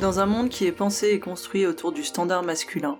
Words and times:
Dans 0.00 0.20
un 0.20 0.26
monde 0.26 0.50
qui 0.50 0.66
est 0.66 0.72
pensé 0.72 1.08
et 1.08 1.20
construit 1.20 1.66
autour 1.66 1.90
du 1.90 2.04
standard 2.04 2.42
masculin, 2.42 2.98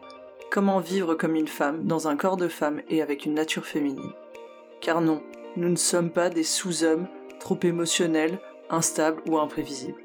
comment 0.51 0.81
vivre 0.81 1.15
comme 1.15 1.35
une 1.35 1.47
femme, 1.47 1.85
dans 1.85 2.09
un 2.09 2.17
corps 2.17 2.39
de 2.39 2.49
femme 2.49 2.81
et 2.89 3.03
avec 3.03 3.27
une 3.27 3.35
nature 3.35 3.67
féminine? 3.67 4.13
Car 4.81 5.03
non, 5.03 5.23
nous 5.57 5.69
ne 5.69 5.77
sommes 5.77 6.09
pas 6.11 6.31
des 6.31 6.43
sous-hommes 6.43 7.07
trop 7.39 7.59
émotionnels, 7.63 8.39
instables 8.71 9.23
ou 9.29 9.37
imprévisibles. 9.39 10.01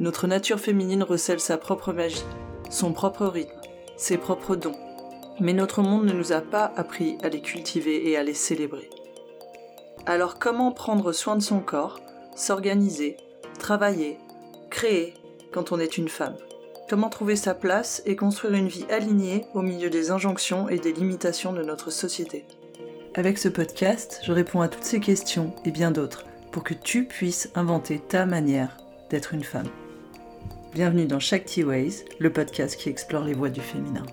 Notre 0.00 0.26
nature 0.26 0.58
féminine 0.58 1.04
recèle 1.04 1.38
sa 1.38 1.58
propre 1.58 1.92
magie, 1.92 2.24
son 2.70 2.92
propre 2.92 3.26
rythme, 3.26 3.60
ses 3.96 4.18
propres 4.18 4.56
dons. 4.56 4.76
Mais 5.38 5.52
notre 5.52 5.80
monde 5.80 6.06
ne 6.06 6.12
nous 6.12 6.32
a 6.32 6.40
pas 6.40 6.72
appris 6.76 7.18
à 7.22 7.28
les 7.28 7.40
cultiver 7.40 8.10
et 8.10 8.16
à 8.16 8.24
les 8.24 8.34
célébrer. 8.34 8.90
Alors 10.06 10.40
comment 10.40 10.72
prendre 10.72 11.12
soin 11.12 11.36
de 11.36 11.42
son 11.42 11.60
corps, 11.60 12.00
s'organiser, 12.34 13.16
travailler, 13.60 14.18
créer? 14.70 15.14
Quand 15.52 15.70
on 15.70 15.78
est 15.78 15.98
une 15.98 16.08
femme 16.08 16.36
Comment 16.88 17.08
trouver 17.08 17.36
sa 17.36 17.54
place 17.54 18.02
et 18.04 18.16
construire 18.16 18.54
une 18.54 18.68
vie 18.68 18.84
alignée 18.90 19.46
au 19.54 19.62
milieu 19.62 19.88
des 19.88 20.10
injonctions 20.10 20.68
et 20.68 20.78
des 20.78 20.92
limitations 20.92 21.52
de 21.52 21.62
notre 21.62 21.90
société? 21.90 22.44
Avec 23.14 23.38
ce 23.38 23.48
podcast, 23.48 24.20
je 24.24 24.32
réponds 24.32 24.60
à 24.60 24.68
toutes 24.68 24.84
ces 24.84 25.00
questions 25.00 25.54
et 25.64 25.70
bien 25.70 25.90
d'autres 25.90 26.24
pour 26.50 26.64
que 26.64 26.74
tu 26.74 27.06
puisses 27.06 27.50
inventer 27.54 27.98
ta 27.98 28.26
manière 28.26 28.76
d'être 29.08 29.32
une 29.32 29.44
femme. 29.44 29.68
Bienvenue 30.74 31.06
dans 31.06 31.20
Shakti 31.20 31.64
Ways, 31.64 32.04
le 32.18 32.30
podcast 32.30 32.76
qui 32.76 32.88
explore 32.90 33.24
les 33.24 33.34
voies 33.34 33.50
du 33.50 33.60
féminin. 33.60 34.04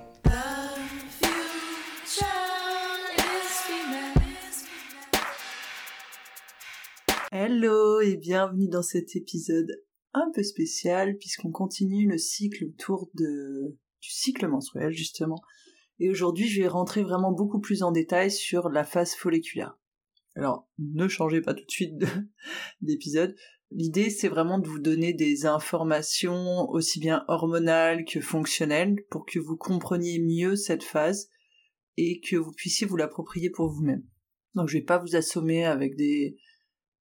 Hello 7.32 8.00
et 8.00 8.16
bienvenue 8.16 8.70
dans 8.70 8.84
cet 8.84 9.16
épisode 9.16 9.70
un 10.14 10.32
peu 10.34 10.44
spécial 10.44 11.18
puisqu'on 11.18 11.52
continue 11.52 12.08
le 12.08 12.18
cycle 12.18 12.66
autour 12.66 13.10
de 13.14 13.78
du 14.02 14.10
cycle 14.10 14.48
menstruel 14.48 14.92
justement. 14.92 15.42
Et 16.00 16.10
aujourd'hui, 16.10 16.48
je 16.48 16.62
vais 16.62 16.68
rentrer 16.68 17.04
vraiment 17.04 17.34
beaucoup 17.34 17.60
plus 17.60 17.84
en 17.84 17.92
détail 17.92 18.32
sur 18.32 18.70
la 18.70 18.86
phase 18.86 19.14
folliculaire. 19.16 19.78
Alors, 20.36 20.70
ne 20.78 21.08
changez 21.10 21.42
pas 21.42 21.54
tout 21.54 21.66
de 21.66 21.72
suite 21.72 21.94
d'épisode. 22.82 23.36
L'idée, 23.72 24.10
c'est 24.10 24.30
vraiment 24.30 24.60
de 24.60 24.68
vous 24.68 24.80
donner 24.80 25.14
des 25.14 25.46
informations 25.46 26.68
aussi 26.70 27.00
bien 27.00 27.26
hormonales 27.28 28.06
que 28.06 28.22
fonctionnelles 28.22 29.04
pour 29.12 29.26
que 29.26 29.40
vous 29.40 29.58
compreniez 29.58 30.20
mieux 30.20 30.56
cette 30.56 30.84
phase 30.84 31.30
et 31.98 32.22
que 32.22 32.38
vous 32.38 32.54
puissiez 32.54 32.88
vous 32.88 32.96
l'approprier 32.96 33.50
pour 33.50 33.70
vous-même. 33.70 34.04
Donc, 34.56 34.70
je 34.70 34.78
vais 34.78 34.84
pas 34.84 34.98
vous 34.98 35.18
assommer 35.18 35.66
avec 35.66 35.98
des, 35.98 36.38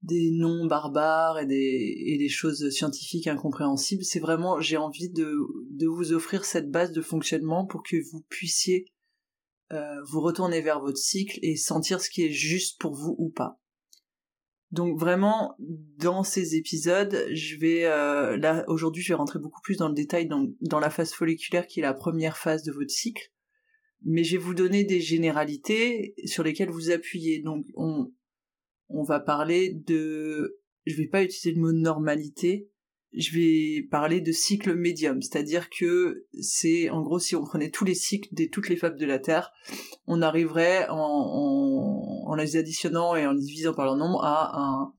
des 0.03 0.31
noms 0.31 0.67
barbares 0.67 1.41
et 1.41 1.47
des, 1.47 1.95
et 2.07 2.19
des 2.19 2.29
choses 2.29 2.71
scientifiques 2.71 3.27
incompréhensibles. 3.27 4.05
C'est 4.05 4.21
vraiment, 4.21 4.61
j'ai 4.61 4.77
envie 4.77 5.11
de, 5.11 5.35
de 5.71 5.87
vous 5.87 6.13
offrir 6.13 6.45
cette 6.45 6.71
base 6.71 6.93
de 6.93 7.03
fonctionnement 7.03 7.67
pour 7.67 7.83
que 7.83 7.97
vous 8.11 8.23
puissiez 8.29 8.87
euh, 9.73 10.03
vous 10.11 10.21
retourner 10.21 10.61
vers 10.61 10.81
votre 10.81 10.99
cycle 10.99 11.39
et 11.43 11.57
sentir 11.57 12.01
ce 12.01 12.11
qui 12.11 12.25
est 12.25 12.33
juste 12.33 12.81
pour 12.81 12.95
vous 12.95 13.17
ou 13.19 13.29
pas. 13.29 13.61
Donc 14.71 14.99
vraiment, 14.99 15.57
dans 15.59 16.23
ces 16.23 16.55
épisodes, 16.55 17.27
je 17.33 17.57
vais 17.57 17.85
euh, 17.85 18.37
là 18.37 18.65
aujourd'hui, 18.69 19.03
je 19.03 19.13
vais 19.13 19.17
rentrer 19.17 19.39
beaucoup 19.39 19.63
plus 19.63 19.79
dans 19.79 19.89
le 19.89 19.95
détail 19.95 20.27
dans, 20.27 20.47
dans 20.61 20.79
la 20.79 20.91
phase 20.91 21.13
folliculaire 21.13 21.67
qui 21.67 21.81
est 21.81 21.83
la 21.83 21.95
première 21.95 22.37
phase 22.37 22.65
de 22.65 22.73
votre 22.73 22.91
cycle, 22.91 23.33
mais 24.05 24.25
je 24.25 24.33
vais 24.33 24.43
vous 24.43 24.55
donner 24.55 24.85
des 24.85 25.01
généralités 25.01 26.15
sur 26.27 26.45
lesquelles 26.45 26.71
vous 26.71 26.91
appuyez. 26.91 27.41
Donc 27.41 27.67
on, 27.75 28.13
on 28.89 29.03
va 29.03 29.21
parler 29.21 29.71
de, 29.71 30.59
je 30.87 30.97
vais 30.97 31.07
pas 31.07 31.23
utiliser 31.23 31.53
le 31.53 31.61
mot 31.61 31.73
normalité, 31.73 32.71
je 33.15 33.33
vais 33.33 33.89
parler 33.91 34.21
de 34.21 34.33
cycle 34.33 34.75
médium, 34.75 35.23
c'est-à-dire 35.23 35.71
que 35.71 36.27
c'est 36.41 36.91
en 36.91 37.03
gros 37.03 37.19
si 37.19 37.35
on 37.37 37.45
prenait 37.45 37.71
tous 37.71 37.85
les 37.85 37.95
cycles 37.95 38.35
de 38.35 38.45
toutes 38.45 38.69
les 38.69 38.77
femmes 38.77 38.97
de 38.97 39.07
la 39.07 39.19
Terre, 39.19 39.53
on 40.07 40.21
arriverait 40.21 40.87
en, 40.91 42.35
les 42.37 42.57
additionnant 42.57 43.17
et 43.17 43.27
en 43.27 43.33
les 43.33 43.41
divisant 43.41 43.75
par 43.75 43.87
leur 43.87 43.97
nombre 43.97 44.23
à 44.25 44.93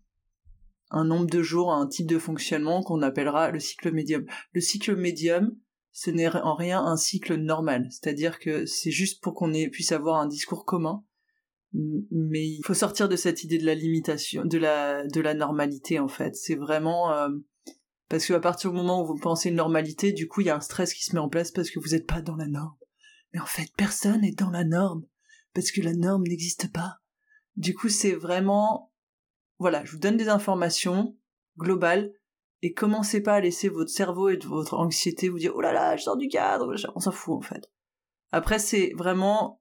un, 0.91 1.05
nombre 1.05 1.27
de 1.27 1.41
jours, 1.41 1.71
un 1.71 1.87
type 1.87 2.07
de 2.07 2.19
fonctionnement 2.19 2.81
qu'on 2.81 3.01
appellera 3.01 3.51
le 3.51 3.59
cycle 3.59 3.91
médium. 3.91 4.25
Le 4.53 4.59
cycle 4.59 4.95
médium, 4.95 5.55
ce 5.91 6.09
n'est 6.09 6.27
en 6.27 6.55
rien 6.55 6.83
un 6.83 6.97
cycle 6.97 7.35
normal, 7.35 7.87
c'est-à-dire 7.91 8.39
que 8.39 8.65
c'est 8.65 8.91
juste 8.91 9.21
pour 9.21 9.35
qu'on 9.35 9.53
puisse 9.71 9.91
avoir 9.91 10.19
un 10.19 10.27
discours 10.27 10.65
commun 10.65 11.03
mais 11.73 12.47
il 12.47 12.61
faut 12.63 12.73
sortir 12.73 13.09
de 13.09 13.15
cette 13.15 13.43
idée 13.43 13.57
de 13.57 13.65
la 13.65 13.75
limitation, 13.75 14.43
de 14.43 14.57
la 14.57 15.05
de 15.05 15.21
la 15.21 15.33
normalité 15.33 15.99
en 15.99 16.07
fait. 16.07 16.35
C'est 16.35 16.55
vraiment 16.55 17.13
euh, 17.13 17.29
parce 18.09 18.25
que 18.25 18.33
à 18.33 18.39
partir 18.39 18.71
du 18.71 18.77
moment 18.77 19.03
où 19.03 19.05
vous 19.05 19.19
pensez 19.19 19.49
une 19.49 19.55
normalité, 19.55 20.11
du 20.11 20.27
coup 20.27 20.41
il 20.41 20.47
y 20.47 20.49
a 20.49 20.55
un 20.55 20.61
stress 20.61 20.93
qui 20.93 21.03
se 21.03 21.13
met 21.13 21.21
en 21.21 21.29
place 21.29 21.51
parce 21.51 21.69
que 21.69 21.79
vous 21.79 21.89
n'êtes 21.89 22.07
pas 22.07 22.21
dans 22.21 22.35
la 22.35 22.47
norme. 22.47 22.75
Mais 23.33 23.39
en 23.39 23.45
fait 23.45 23.71
personne 23.77 24.21
n'est 24.21 24.31
dans 24.31 24.49
la 24.49 24.63
norme 24.63 25.05
parce 25.53 25.71
que 25.71 25.81
la 25.81 25.93
norme 25.93 26.23
n'existe 26.23 26.71
pas. 26.73 26.97
Du 27.55 27.75
coup 27.75 27.89
c'est 27.89 28.15
vraiment 28.15 28.91
voilà, 29.59 29.83
je 29.85 29.91
vous 29.91 29.99
donne 29.99 30.17
des 30.17 30.29
informations 30.29 31.17
globales 31.57 32.11
et 32.61 32.73
commencez 32.73 33.21
pas 33.21 33.35
à 33.35 33.41
laisser 33.41 33.69
votre 33.69 33.91
cerveau 33.91 34.29
et 34.29 34.37
votre 34.37 34.73
anxiété 34.73 35.29
vous 35.29 35.37
dire 35.37 35.53
oh 35.55 35.61
là 35.61 35.71
là 35.71 35.95
je 35.97 36.03
sors 36.03 36.17
du 36.17 36.29
cadre, 36.29 36.73
on 36.95 36.99
s'en 36.99 37.11
fout 37.11 37.35
en 37.35 37.41
fait. 37.41 37.69
Après 38.31 38.57
c'est 38.57 38.91
vraiment 38.95 39.58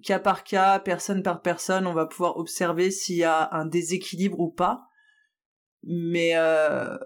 cas 0.00 0.18
par 0.18 0.44
cas, 0.44 0.78
personne 0.80 1.22
par 1.22 1.42
personne, 1.42 1.86
on 1.86 1.94
va 1.94 2.06
pouvoir 2.06 2.36
observer 2.36 2.90
s'il 2.90 3.16
y 3.16 3.24
a 3.24 3.48
un 3.52 3.66
déséquilibre 3.66 4.40
ou 4.40 4.50
pas. 4.50 4.86
Mais 5.82 6.32
euh, 6.34 6.96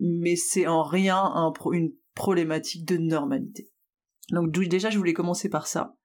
mais 0.00 0.36
c'est 0.36 0.66
en 0.66 0.82
rien 0.82 1.18
un 1.18 1.52
une 1.72 1.92
problématique 2.14 2.86
de 2.86 2.96
normalité. 2.96 3.70
Donc 4.30 4.50
déjà, 4.50 4.90
je 4.90 4.98
voulais 4.98 5.12
commencer 5.12 5.48
par 5.48 5.66
ça. 5.66 5.96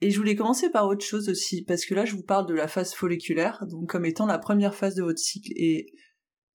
Et 0.00 0.10
je 0.10 0.18
voulais 0.18 0.36
commencer 0.36 0.70
par 0.70 0.86
autre 0.86 1.04
chose 1.04 1.28
aussi, 1.28 1.62
parce 1.62 1.86
que 1.86 1.94
là, 1.94 2.04
je 2.04 2.14
vous 2.14 2.22
parle 2.22 2.46
de 2.46 2.54
la 2.54 2.68
phase 2.68 2.92
folliculaire, 2.92 3.64
donc 3.66 3.88
comme 3.88 4.04
étant 4.04 4.26
la 4.26 4.38
première 4.38 4.74
phase 4.74 4.94
de 4.94 5.02
votre 5.02 5.18
cycle. 5.18 5.52
Et 5.56 5.92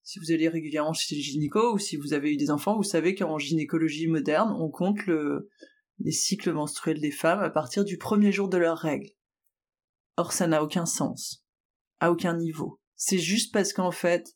si 0.03 0.19
vous 0.19 0.31
allez 0.31 0.49
régulièrement 0.49 0.93
chez 0.93 1.15
le 1.15 1.21
gynéco, 1.21 1.73
ou 1.73 1.77
si 1.77 1.95
vous 1.95 2.13
avez 2.13 2.33
eu 2.33 2.37
des 2.37 2.51
enfants, 2.51 2.75
vous 2.75 2.83
savez 2.83 3.15
qu'en 3.15 3.37
gynécologie 3.37 4.07
moderne, 4.07 4.55
on 4.59 4.69
compte 4.69 5.05
le, 5.05 5.49
les 5.99 6.11
cycles 6.11 6.51
menstruels 6.51 6.99
des 6.99 7.11
femmes 7.11 7.41
à 7.41 7.49
partir 7.49 7.83
du 7.83 7.97
premier 7.97 8.31
jour 8.31 8.49
de 8.49 8.57
leurs 8.57 8.77
règles. 8.77 9.09
Or 10.17 10.33
ça 10.33 10.47
n'a 10.47 10.63
aucun 10.63 10.85
sens, 10.85 11.45
à 11.99 12.11
aucun 12.11 12.35
niveau. 12.35 12.79
C'est 12.95 13.17
juste 13.17 13.53
parce 13.53 13.73
qu'en 13.73 13.91
fait, 13.91 14.35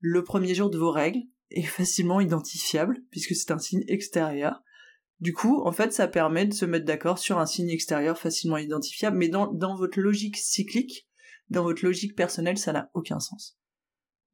le 0.00 0.24
premier 0.24 0.54
jour 0.54 0.70
de 0.70 0.78
vos 0.78 0.90
règles 0.90 1.22
est 1.50 1.62
facilement 1.62 2.20
identifiable, 2.20 2.98
puisque 3.10 3.34
c'est 3.34 3.50
un 3.50 3.58
signe 3.58 3.84
extérieur. 3.88 4.62
Du 5.20 5.34
coup, 5.34 5.62
en 5.64 5.72
fait, 5.72 5.92
ça 5.92 6.08
permet 6.08 6.46
de 6.46 6.54
se 6.54 6.64
mettre 6.64 6.86
d'accord 6.86 7.18
sur 7.18 7.38
un 7.38 7.46
signe 7.46 7.70
extérieur 7.70 8.18
facilement 8.18 8.56
identifiable, 8.56 9.18
mais 9.18 9.28
dans, 9.28 9.52
dans 9.52 9.76
votre 9.76 10.00
logique 10.00 10.38
cyclique, 10.38 11.08
dans 11.50 11.62
votre 11.62 11.84
logique 11.84 12.16
personnelle, 12.16 12.58
ça 12.58 12.72
n'a 12.72 12.90
aucun 12.94 13.20
sens. 13.20 13.59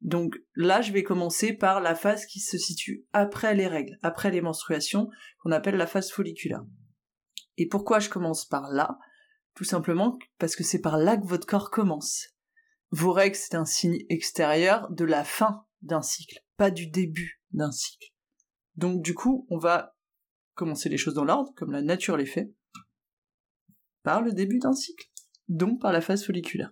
Donc 0.01 0.35
là, 0.55 0.81
je 0.81 0.91
vais 0.91 1.03
commencer 1.03 1.53
par 1.53 1.81
la 1.81 1.95
phase 1.95 2.25
qui 2.25 2.39
se 2.39 2.57
situe 2.57 3.05
après 3.13 3.55
les 3.55 3.67
règles, 3.67 3.97
après 4.03 4.31
les 4.31 4.41
menstruations, 4.41 5.09
qu'on 5.39 5.51
appelle 5.51 5.75
la 5.75 5.87
phase 5.87 6.11
folliculaire. 6.11 6.63
Et 7.57 7.67
pourquoi 7.67 7.99
je 7.99 8.09
commence 8.09 8.45
par 8.45 8.69
là? 8.69 8.99
Tout 9.55 9.63
simplement 9.63 10.19
parce 10.37 10.55
que 10.55 10.63
c'est 10.63 10.81
par 10.81 10.97
là 10.97 11.17
que 11.17 11.25
votre 11.25 11.47
corps 11.47 11.71
commence. 11.71 12.27
Vos 12.91 13.11
règles, 13.11 13.35
c'est 13.35 13.55
un 13.55 13.65
signe 13.65 14.05
extérieur 14.09 14.89
de 14.91 15.03
la 15.03 15.23
fin 15.23 15.65
d'un 15.81 16.01
cycle, 16.01 16.39
pas 16.57 16.71
du 16.71 16.87
début 16.87 17.41
d'un 17.51 17.71
cycle. 17.71 18.13
Donc 18.75 19.01
du 19.01 19.15
coup, 19.15 19.47
on 19.49 19.57
va 19.57 19.95
commencer 20.53 20.89
les 20.89 20.97
choses 20.97 21.15
dans 21.15 21.25
l'ordre, 21.25 21.51
comme 21.55 21.71
la 21.71 21.81
nature 21.81 22.17
les 22.17 22.25
fait, 22.25 22.53
par 24.03 24.21
le 24.21 24.31
début 24.31 24.59
d'un 24.59 24.73
cycle, 24.73 25.09
donc 25.47 25.81
par 25.81 25.91
la 25.91 26.01
phase 26.01 26.23
folliculaire. 26.23 26.71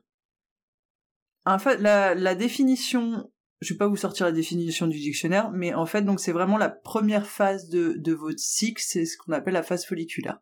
En 1.45 1.59
fait, 1.59 1.77
la, 1.77 2.35
définition, 2.35 3.29
je 3.61 3.73
vais 3.73 3.77
pas 3.77 3.87
vous 3.87 3.95
sortir 3.95 4.25
la 4.25 4.31
définition 4.31 4.87
du 4.87 4.99
dictionnaire, 4.99 5.51
mais 5.51 5.73
en 5.73 5.85
fait, 5.85 6.01
donc 6.01 6.19
c'est 6.19 6.31
vraiment 6.31 6.57
la 6.57 6.69
première 6.69 7.27
phase 7.27 7.69
de, 7.69 7.93
de 7.97 8.13
votre 8.13 8.39
cycle, 8.39 8.81
c'est 8.85 9.05
ce 9.05 9.17
qu'on 9.17 9.31
appelle 9.31 9.53
la 9.53 9.63
phase 9.63 9.85
folliculaire. 9.85 10.39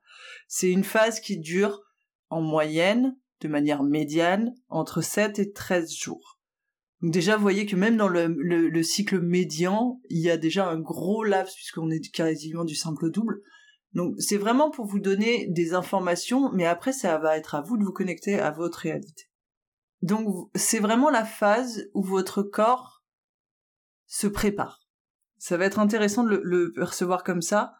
C'est 0.47 0.71
une 0.71 0.85
phase 0.85 1.19
qui 1.19 1.37
dure 1.37 1.81
en 2.29 2.41
moyenne, 2.41 3.17
de 3.41 3.47
manière 3.49 3.83
médiane, 3.83 4.55
entre 4.69 5.01
7 5.01 5.39
et 5.39 5.51
13 5.51 5.93
jours. 5.93 6.39
Donc 7.01 7.11
déjà, 7.11 7.35
vous 7.35 7.41
voyez 7.41 7.65
que 7.65 7.75
même 7.75 7.97
dans 7.97 8.07
le, 8.07 8.27
le, 8.27 8.83
cycle 8.83 9.19
médian, 9.19 9.99
il 10.09 10.19
y 10.19 10.29
a 10.29 10.37
déjà 10.37 10.69
un 10.69 10.79
gros 10.79 11.25
laps, 11.25 11.53
puisqu'on 11.53 11.91
est 11.91 12.13
quasiment 12.13 12.63
du 12.63 12.75
simple 12.75 13.11
double. 13.11 13.41
Donc 13.91 14.15
c'est 14.19 14.37
vraiment 14.37 14.71
pour 14.71 14.85
vous 14.85 14.99
donner 14.99 15.47
des 15.49 15.73
informations, 15.73 16.49
mais 16.53 16.65
après 16.65 16.93
ça 16.93 17.17
va 17.17 17.37
être 17.37 17.55
à 17.55 17.61
vous 17.61 17.77
de 17.77 17.83
vous 17.83 17.91
connecter 17.91 18.39
à 18.39 18.51
votre 18.51 18.79
réalité. 18.79 19.25
Donc 20.03 20.49
c'est 20.53 20.79
vraiment 20.79 21.09
la 21.09 21.23
phase 21.23 21.89
où 21.93 22.03
votre 22.03 22.43
corps 22.43 23.05
se 24.05 24.27
prépare. 24.27 24.81
Ça 25.37 25.55
va 25.55 25.63
être 25.63 25.79
intéressant 25.79 26.25
de 26.25 26.41
le, 26.43 26.73
percevoir 26.73 27.23
comme 27.23 27.41
ça 27.41 27.75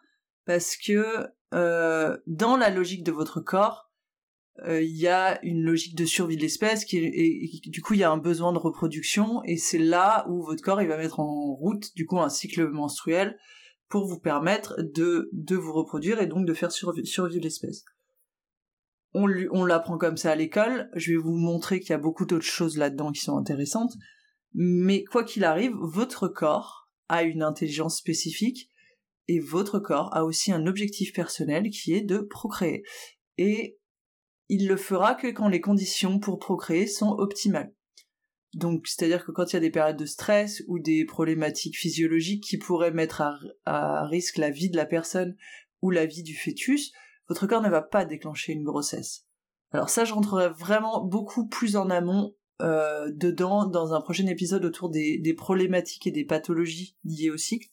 parce 0.45 0.77
que 0.77 1.27
euh, 1.53 2.17
dans 2.25 2.55
la 2.55 2.69
logique 2.69 3.03
de 3.03 3.11
votre 3.11 3.41
corps, 3.41 3.91
euh, 4.65 4.81
il 4.81 4.95
y 4.95 5.09
a 5.09 5.43
une 5.43 5.63
logique 5.63 5.97
de 5.97 6.05
survie 6.05 6.37
de 6.37 6.41
l'espèce 6.41 6.85
qui 6.85 6.97
et, 6.97 7.59
du 7.65 7.81
coup 7.81 7.93
il 7.93 7.99
y 7.99 8.03
a 8.03 8.11
un 8.11 8.17
besoin 8.17 8.53
de 8.53 8.57
reproduction 8.57 9.43
et 9.43 9.57
c'est 9.57 9.77
là 9.77 10.25
où 10.29 10.43
votre 10.43 10.63
corps 10.63 10.81
il 10.81 10.87
va 10.87 10.95
mettre 10.95 11.19
en 11.19 11.53
route 11.55 11.93
du 11.95 12.05
coup 12.05 12.19
un 12.19 12.29
cycle 12.29 12.69
menstruel 12.69 13.37
pour 13.89 14.07
vous 14.07 14.19
permettre 14.19 14.81
de, 14.81 15.29
de 15.33 15.57
vous 15.57 15.73
reproduire 15.73 16.21
et 16.21 16.27
donc 16.27 16.45
de 16.45 16.53
faire 16.53 16.71
survivre 16.71 17.43
l'espèce. 17.43 17.83
On, 19.15 19.27
l'apprend 19.65 19.99
comme 19.99 20.17
ça 20.17 20.31
à 20.31 20.35
l'école, 20.35 20.89
je 20.95 21.11
vais 21.11 21.17
vous 21.17 21.35
montrer 21.35 21.79
qu'il 21.79 21.91
y 21.91 21.93
a 21.93 21.99
beaucoup 21.99 22.25
d'autres 22.25 22.45
choses 22.45 22.77
là-dedans 22.77 23.11
qui 23.11 23.21
sont 23.21 23.37
intéressantes, 23.37 23.93
mais 24.53 25.03
quoi 25.03 25.23
qu'il 25.23 25.43
arrive, 25.43 25.73
votre 25.79 26.27
corps 26.27 26.89
a 27.09 27.21
une 27.21 27.43
intelligence 27.43 27.97
spécifique 27.97 28.69
et 29.27 29.39
votre 29.39 29.79
corps 29.79 30.09
a 30.15 30.25
aussi 30.25 30.51
un 30.51 30.65
objectif 30.65 31.13
personnel 31.13 31.69
qui 31.69 31.93
est 31.93 32.01
de 32.01 32.17
procréer. 32.17 32.83
Et 33.37 33.77
il 34.49 34.67
le 34.67 34.77
fera 34.77 35.15
que 35.15 35.27
quand 35.27 35.47
les 35.47 35.61
conditions 35.61 36.19
pour 36.19 36.39
procréer 36.39 36.87
sont 36.87 37.11
optimales. 37.11 37.73
Donc, 38.53 38.87
c'est-à-dire 38.87 39.25
que 39.25 39.31
quand 39.31 39.51
il 39.51 39.53
y 39.53 39.57
a 39.57 39.61
des 39.61 39.71
périodes 39.71 39.97
de 39.97 40.05
stress 40.05 40.63
ou 40.67 40.79
des 40.79 41.05
problématiques 41.05 41.77
physiologiques 41.77 42.43
qui 42.43 42.57
pourraient 42.57 42.91
mettre 42.91 43.23
à, 43.65 44.05
risque 44.05 44.37
la 44.37 44.51
vie 44.51 44.69
de 44.69 44.77
la 44.77 44.85
personne 44.85 45.35
ou 45.81 45.89
la 45.89 46.05
vie 46.05 46.23
du 46.23 46.35
fœtus, 46.35 46.91
votre 47.27 47.47
corps 47.47 47.61
ne 47.61 47.69
va 47.69 47.81
pas 47.81 48.05
déclencher 48.05 48.53
une 48.53 48.63
grossesse. 48.63 49.25
Alors 49.71 49.89
ça, 49.89 50.05
je 50.05 50.13
rentrerai 50.13 50.49
vraiment 50.49 51.03
beaucoup 51.03 51.47
plus 51.47 51.75
en 51.75 51.89
amont 51.89 52.35
euh, 52.61 53.11
dedans 53.11 53.65
dans 53.65 53.93
un 53.93 54.01
prochain 54.01 54.27
épisode 54.27 54.65
autour 54.65 54.89
des, 54.89 55.17
des 55.17 55.33
problématiques 55.33 56.07
et 56.07 56.11
des 56.11 56.25
pathologies 56.25 56.95
liées 57.03 57.31
au 57.31 57.37
cycle. 57.37 57.69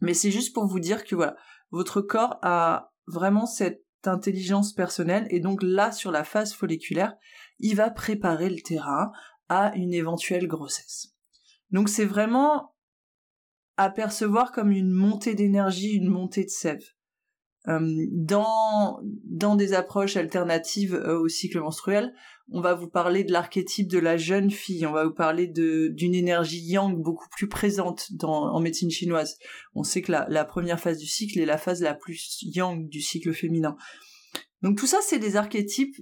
Mais 0.00 0.14
c'est 0.14 0.30
juste 0.30 0.54
pour 0.54 0.66
vous 0.66 0.80
dire 0.80 1.04
que 1.04 1.14
voilà, 1.14 1.36
votre 1.70 2.00
corps 2.00 2.38
a 2.42 2.92
vraiment 3.06 3.46
cette 3.46 3.84
intelligence 4.04 4.72
personnelle 4.72 5.26
et 5.30 5.40
donc 5.40 5.62
là 5.62 5.92
sur 5.92 6.10
la 6.10 6.24
phase 6.24 6.52
folliculaire, 6.52 7.14
il 7.58 7.76
va 7.76 7.90
préparer 7.90 8.48
le 8.48 8.60
terrain 8.60 9.12
à 9.48 9.74
une 9.76 9.92
éventuelle 9.92 10.46
grossesse. 10.46 11.14
Donc 11.70 11.88
c'est 11.88 12.04
vraiment 12.04 12.74
à 13.76 13.90
percevoir 13.90 14.52
comme 14.52 14.72
une 14.72 14.92
montée 14.92 15.34
d'énergie, 15.34 15.92
une 15.92 16.08
montée 16.08 16.44
de 16.44 16.50
sève. 16.50 16.84
Euh, 17.68 18.06
dans, 18.10 19.00
dans 19.24 19.54
des 19.54 19.74
approches 19.74 20.16
alternatives 20.16 20.94
euh, 20.94 21.20
au 21.20 21.28
cycle 21.28 21.60
menstruel, 21.60 22.14
on 22.50 22.60
va 22.60 22.74
vous 22.74 22.88
parler 22.88 23.22
de 23.22 23.32
l'archétype 23.32 23.88
de 23.88 23.98
la 23.98 24.16
jeune 24.16 24.50
fille, 24.50 24.86
on 24.86 24.92
va 24.92 25.04
vous 25.04 25.14
parler 25.14 25.46
d'une 25.46 26.14
énergie 26.14 26.62
yang 26.62 27.00
beaucoup 27.00 27.28
plus 27.30 27.48
présente 27.48 28.08
en 28.22 28.58
médecine 28.60 28.90
chinoise. 28.90 29.38
On 29.74 29.82
sait 29.82 30.02
que 30.02 30.10
la 30.10 30.44
première 30.44 30.80
phase 30.80 30.98
du 30.98 31.06
cycle 31.06 31.38
est 31.38 31.46
la 31.46 31.58
phase 31.58 31.82
la 31.82 31.94
plus 31.94 32.42
yang 32.42 32.88
du 32.88 33.00
cycle 33.00 33.32
féminin. 33.32 33.76
Donc 34.62 34.78
tout 34.78 34.86
ça, 34.86 34.98
c'est 35.02 35.18
des 35.18 35.36
archétypes. 35.36 35.96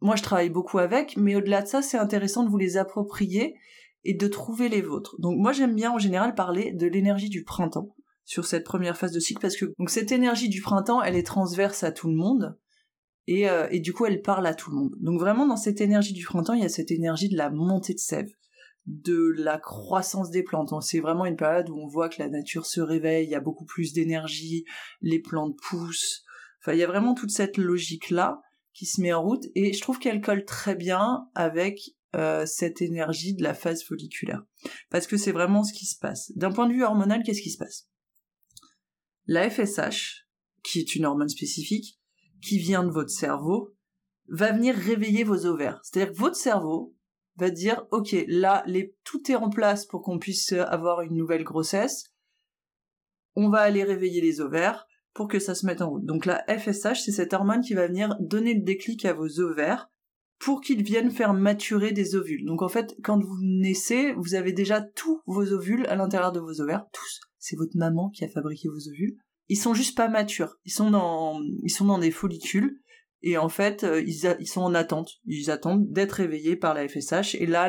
Moi, 0.00 0.16
je 0.16 0.22
travaille 0.22 0.50
beaucoup 0.50 0.78
avec, 0.78 1.16
mais 1.16 1.34
au-delà 1.34 1.62
de 1.62 1.66
ça, 1.66 1.82
c'est 1.82 1.98
intéressant 1.98 2.44
de 2.44 2.50
vous 2.50 2.58
les 2.58 2.76
approprier 2.76 3.56
et 4.04 4.14
de 4.14 4.28
trouver 4.28 4.68
les 4.68 4.82
vôtres. 4.82 5.16
Donc 5.18 5.38
moi, 5.38 5.52
j'aime 5.52 5.74
bien 5.74 5.92
en 5.92 5.98
général 5.98 6.34
parler 6.34 6.72
de 6.72 6.86
l'énergie 6.86 7.28
du 7.28 7.42
printemps 7.42 7.94
sur 8.28 8.44
cette 8.44 8.64
première 8.64 8.98
phase 8.98 9.12
de 9.12 9.20
cycle 9.20 9.40
parce 9.40 9.56
que 9.56 9.72
donc 9.78 9.88
cette 9.88 10.12
énergie 10.12 10.50
du 10.50 10.60
printemps, 10.60 11.02
elle 11.02 11.16
est 11.16 11.26
transverse 11.26 11.82
à 11.82 11.92
tout 11.92 12.08
le 12.08 12.14
monde 12.14 12.58
et, 13.26 13.48
euh, 13.48 13.66
et 13.70 13.80
du 13.80 13.94
coup, 13.94 14.04
elle 14.04 14.20
parle 14.20 14.46
à 14.46 14.52
tout 14.52 14.70
le 14.70 14.76
monde. 14.76 14.94
Donc 15.00 15.18
vraiment, 15.18 15.46
dans 15.46 15.56
cette 15.56 15.80
énergie 15.80 16.12
du 16.12 16.26
printemps, 16.26 16.52
il 16.52 16.60
y 16.60 16.66
a 16.66 16.68
cette 16.68 16.90
énergie 16.90 17.30
de 17.30 17.38
la 17.38 17.48
montée 17.48 17.94
de 17.94 17.98
sève, 17.98 18.28
de 18.84 19.32
la 19.38 19.56
croissance 19.56 20.28
des 20.28 20.42
plantes. 20.42 20.70
C'est 20.82 21.00
vraiment 21.00 21.24
une 21.24 21.36
période 21.36 21.70
où 21.70 21.78
on 21.78 21.86
voit 21.86 22.10
que 22.10 22.22
la 22.22 22.28
nature 22.28 22.66
se 22.66 22.82
réveille, 22.82 23.24
il 23.24 23.30
y 23.30 23.34
a 23.34 23.40
beaucoup 23.40 23.64
plus 23.64 23.94
d'énergie, 23.94 24.66
les 25.00 25.20
plantes 25.20 25.56
poussent. 25.66 26.22
Enfin, 26.60 26.74
il 26.74 26.80
y 26.80 26.84
a 26.84 26.86
vraiment 26.86 27.14
toute 27.14 27.30
cette 27.30 27.56
logique-là 27.56 28.42
qui 28.74 28.84
se 28.84 29.00
met 29.00 29.14
en 29.14 29.22
route 29.22 29.44
et 29.54 29.72
je 29.72 29.80
trouve 29.80 29.98
qu'elle 29.98 30.20
colle 30.20 30.44
très 30.44 30.74
bien 30.74 31.28
avec 31.34 31.80
euh, 32.14 32.44
cette 32.44 32.82
énergie 32.82 33.32
de 33.32 33.42
la 33.42 33.54
phase 33.54 33.82
folliculaire. 33.82 34.42
Parce 34.90 35.06
que 35.06 35.16
c'est 35.16 35.32
vraiment 35.32 35.64
ce 35.64 35.72
qui 35.72 35.86
se 35.86 35.98
passe. 35.98 36.30
D'un 36.36 36.52
point 36.52 36.66
de 36.66 36.74
vue 36.74 36.84
hormonal, 36.84 37.22
qu'est-ce 37.22 37.42
qui 37.42 37.50
se 37.50 37.58
passe? 37.58 37.88
La 39.28 39.48
FSH, 39.48 40.26
qui 40.64 40.80
est 40.80 40.96
une 40.96 41.04
hormone 41.04 41.28
spécifique, 41.28 42.00
qui 42.42 42.58
vient 42.58 42.82
de 42.82 42.90
votre 42.90 43.10
cerveau, 43.10 43.74
va 44.28 44.52
venir 44.52 44.74
réveiller 44.74 45.22
vos 45.22 45.46
ovaires. 45.46 45.80
C'est-à-dire 45.82 46.12
que 46.12 46.18
votre 46.18 46.36
cerveau 46.36 46.96
va 47.36 47.50
dire, 47.50 47.86
ok, 47.92 48.16
là, 48.26 48.64
les, 48.66 48.96
tout 49.04 49.30
est 49.30 49.36
en 49.36 49.50
place 49.50 49.86
pour 49.86 50.02
qu'on 50.02 50.18
puisse 50.18 50.52
avoir 50.52 51.02
une 51.02 51.14
nouvelle 51.14 51.44
grossesse. 51.44 52.06
On 53.36 53.50
va 53.50 53.60
aller 53.60 53.84
réveiller 53.84 54.20
les 54.20 54.40
ovaires 54.40 54.86
pour 55.12 55.28
que 55.28 55.38
ça 55.38 55.54
se 55.54 55.66
mette 55.66 55.82
en 55.82 55.90
route. 55.90 56.04
Donc 56.04 56.26
la 56.26 56.44
FSH, 56.48 57.02
c'est 57.04 57.12
cette 57.12 57.32
hormone 57.32 57.60
qui 57.60 57.74
va 57.74 57.86
venir 57.86 58.16
donner 58.20 58.54
le 58.54 58.62
déclic 58.62 59.04
à 59.04 59.12
vos 59.12 59.40
ovaires 59.40 59.90
pour 60.38 60.60
qu'ils 60.60 60.82
viennent 60.82 61.10
faire 61.10 61.34
maturer 61.34 61.92
des 61.92 62.14
ovules. 62.14 62.46
Donc 62.46 62.62
en 62.62 62.68
fait, 62.68 62.96
quand 63.02 63.22
vous 63.22 63.38
naissez, 63.42 64.12
vous 64.14 64.34
avez 64.34 64.52
déjà 64.52 64.80
tous 64.80 65.20
vos 65.26 65.52
ovules 65.52 65.86
à 65.86 65.96
l'intérieur 65.96 66.32
de 66.32 66.40
vos 66.40 66.60
ovaires, 66.60 66.86
tous 66.92 67.27
c'est 67.38 67.56
votre 67.56 67.76
maman 67.76 68.10
qui 68.10 68.24
a 68.24 68.28
fabriqué 68.28 68.68
vos 68.68 68.88
ovules. 68.88 69.16
Ils 69.48 69.56
sont 69.56 69.74
juste 69.74 69.96
pas 69.96 70.08
matures. 70.08 70.56
Ils 70.64 70.72
sont 70.72 70.90
dans, 70.90 71.40
ils 71.62 71.70
sont 71.70 71.86
dans 71.86 71.98
des 71.98 72.10
follicules. 72.10 72.80
Et 73.22 73.36
en 73.38 73.48
fait, 73.48 73.82
euh, 73.84 74.02
ils, 74.02 74.46
sont 74.46 74.60
en 74.60 74.74
attente. 74.74 75.12
Ils 75.24 75.50
attendent 75.50 75.90
d'être 75.90 76.12
réveillés 76.12 76.56
par 76.56 76.74
la 76.74 76.86
FSH. 76.86 77.34
Et 77.34 77.46
là, 77.46 77.68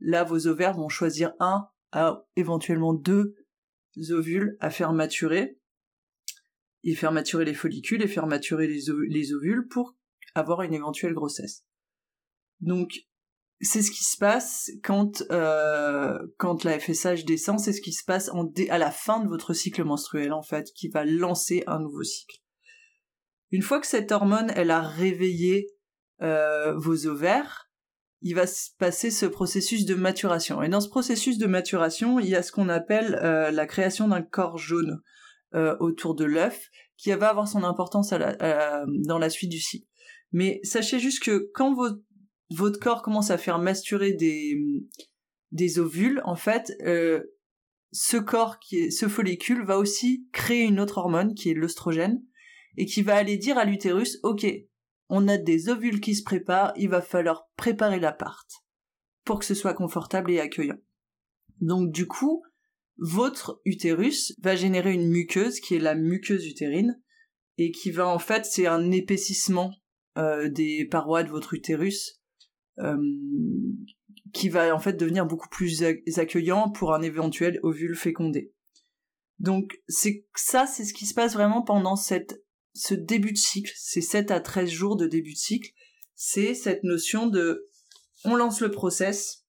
là, 0.00 0.24
vos 0.24 0.46
ovaires 0.46 0.74
vont 0.74 0.88
choisir 0.88 1.32
un 1.38 1.66
à 1.92 2.24
éventuellement 2.36 2.94
deux 2.94 3.34
ovules 4.10 4.56
à 4.60 4.70
faire 4.70 4.92
maturer. 4.92 5.58
Et 6.84 6.94
faire 6.94 7.12
maturer 7.12 7.44
les 7.44 7.54
follicules 7.54 8.02
et 8.02 8.08
faire 8.08 8.26
maturer 8.26 8.68
les, 8.68 8.84
les 9.08 9.32
ovules 9.32 9.66
pour 9.68 9.96
avoir 10.34 10.62
une 10.62 10.74
éventuelle 10.74 11.14
grossesse. 11.14 11.64
Donc, 12.60 13.06
c'est 13.60 13.82
ce 13.82 13.90
qui 13.90 14.04
se 14.04 14.18
passe 14.18 14.70
quand 14.82 15.22
euh, 15.30 16.18
quand 16.36 16.64
la 16.64 16.78
FSH 16.78 17.24
descend, 17.24 17.58
c'est 17.58 17.72
ce 17.72 17.80
qui 17.80 17.92
se 17.92 18.04
passe 18.04 18.28
en 18.30 18.50
à 18.68 18.78
la 18.78 18.90
fin 18.90 19.20
de 19.20 19.28
votre 19.28 19.54
cycle 19.54 19.82
menstruel 19.84 20.32
en 20.32 20.42
fait, 20.42 20.72
qui 20.74 20.88
va 20.88 21.04
lancer 21.04 21.64
un 21.66 21.80
nouveau 21.80 22.02
cycle. 22.02 22.36
Une 23.50 23.62
fois 23.62 23.80
que 23.80 23.86
cette 23.86 24.12
hormone 24.12 24.52
elle 24.54 24.70
a 24.70 24.82
réveillé 24.82 25.68
euh, 26.20 26.74
vos 26.76 27.06
ovaires, 27.06 27.70
il 28.20 28.34
va 28.34 28.46
se 28.46 28.70
passer 28.78 29.10
ce 29.10 29.24
processus 29.24 29.86
de 29.86 29.94
maturation. 29.94 30.62
Et 30.62 30.68
dans 30.68 30.80
ce 30.80 30.88
processus 30.88 31.38
de 31.38 31.46
maturation, 31.46 32.20
il 32.20 32.28
y 32.28 32.34
a 32.34 32.42
ce 32.42 32.52
qu'on 32.52 32.68
appelle 32.68 33.18
euh, 33.22 33.50
la 33.50 33.66
création 33.66 34.08
d'un 34.08 34.22
corps 34.22 34.58
jaune 34.58 35.00
autour 35.80 36.14
de 36.14 36.26
l'œuf, 36.26 36.68
qui 36.98 37.10
va 37.12 37.30
avoir 37.30 37.48
son 37.48 37.64
importance 37.64 38.10
dans 38.10 39.18
la 39.18 39.30
suite 39.30 39.48
du 39.48 39.58
cycle. 39.58 39.86
Mais 40.30 40.60
sachez 40.64 40.98
juste 40.98 41.22
que 41.22 41.50
quand 41.54 41.72
vos 41.72 41.88
votre 42.50 42.78
corps 42.78 43.02
commence 43.02 43.30
à 43.30 43.38
faire 43.38 43.58
masturer 43.58 44.12
des, 44.12 45.78
ovules, 45.78 46.20
en 46.24 46.36
fait, 46.36 46.72
euh, 46.82 47.22
ce 47.92 48.16
corps 48.16 48.58
ce 48.70 49.08
follicule 49.08 49.64
va 49.64 49.78
aussi 49.78 50.28
créer 50.32 50.64
une 50.64 50.80
autre 50.80 50.98
hormone 50.98 51.34
qui 51.34 51.50
est 51.50 51.54
l'œstrogène 51.54 52.22
et 52.76 52.86
qui 52.86 53.02
va 53.02 53.16
aller 53.16 53.36
dire 53.36 53.58
à 53.58 53.64
l'utérus, 53.64 54.18
ok, 54.22 54.46
on 55.08 55.28
a 55.28 55.38
des 55.38 55.68
ovules 55.68 56.00
qui 56.00 56.14
se 56.14 56.22
préparent, 56.22 56.72
il 56.76 56.88
va 56.88 57.00
falloir 57.00 57.48
préparer 57.56 58.00
l'appart 58.00 58.46
pour 59.24 59.38
que 59.38 59.44
ce 59.44 59.54
soit 59.54 59.74
confortable 59.74 60.30
et 60.30 60.40
accueillant. 60.40 60.78
Donc 61.60 61.90
du 61.90 62.06
coup, 62.06 62.42
votre 62.98 63.60
utérus 63.64 64.34
va 64.42 64.56
générer 64.56 64.92
une 64.92 65.08
muqueuse 65.08 65.60
qui 65.60 65.74
est 65.74 65.80
la 65.80 65.94
muqueuse 65.94 66.46
utérine 66.46 67.00
et 67.58 67.70
qui 67.70 67.90
va 67.90 68.06
en 68.06 68.18
fait 68.18 68.44
c'est 68.44 68.66
un 68.66 68.90
épaississement 68.90 69.72
euh, 70.16 70.48
des 70.48 70.86
parois 70.86 71.22
de 71.22 71.30
votre 71.30 71.54
utérus 71.54 72.20
qui 74.32 74.48
va 74.48 74.74
en 74.74 74.78
fait 74.78 74.94
devenir 74.94 75.26
beaucoup 75.26 75.48
plus 75.48 75.82
accueillant 76.16 76.70
pour 76.70 76.94
un 76.94 77.02
éventuel 77.02 77.58
ovule 77.62 77.96
fécondé. 77.96 78.52
Donc 79.38 79.78
c'est 79.88 80.26
ça, 80.34 80.66
c'est 80.66 80.84
ce 80.84 80.94
qui 80.94 81.06
se 81.06 81.14
passe 81.14 81.34
vraiment 81.34 81.62
pendant 81.62 81.96
cette, 81.96 82.42
ce 82.74 82.94
début 82.94 83.32
de 83.32 83.38
cycle, 83.38 83.72
ces 83.76 84.00
7 84.00 84.30
à 84.30 84.40
13 84.40 84.68
jours 84.68 84.96
de 84.96 85.06
début 85.06 85.32
de 85.32 85.38
cycle, 85.38 85.72
c'est 86.14 86.54
cette 86.54 86.84
notion 86.84 87.26
de 87.26 87.66
on 88.24 88.34
lance 88.34 88.60
le 88.60 88.70
process, 88.70 89.44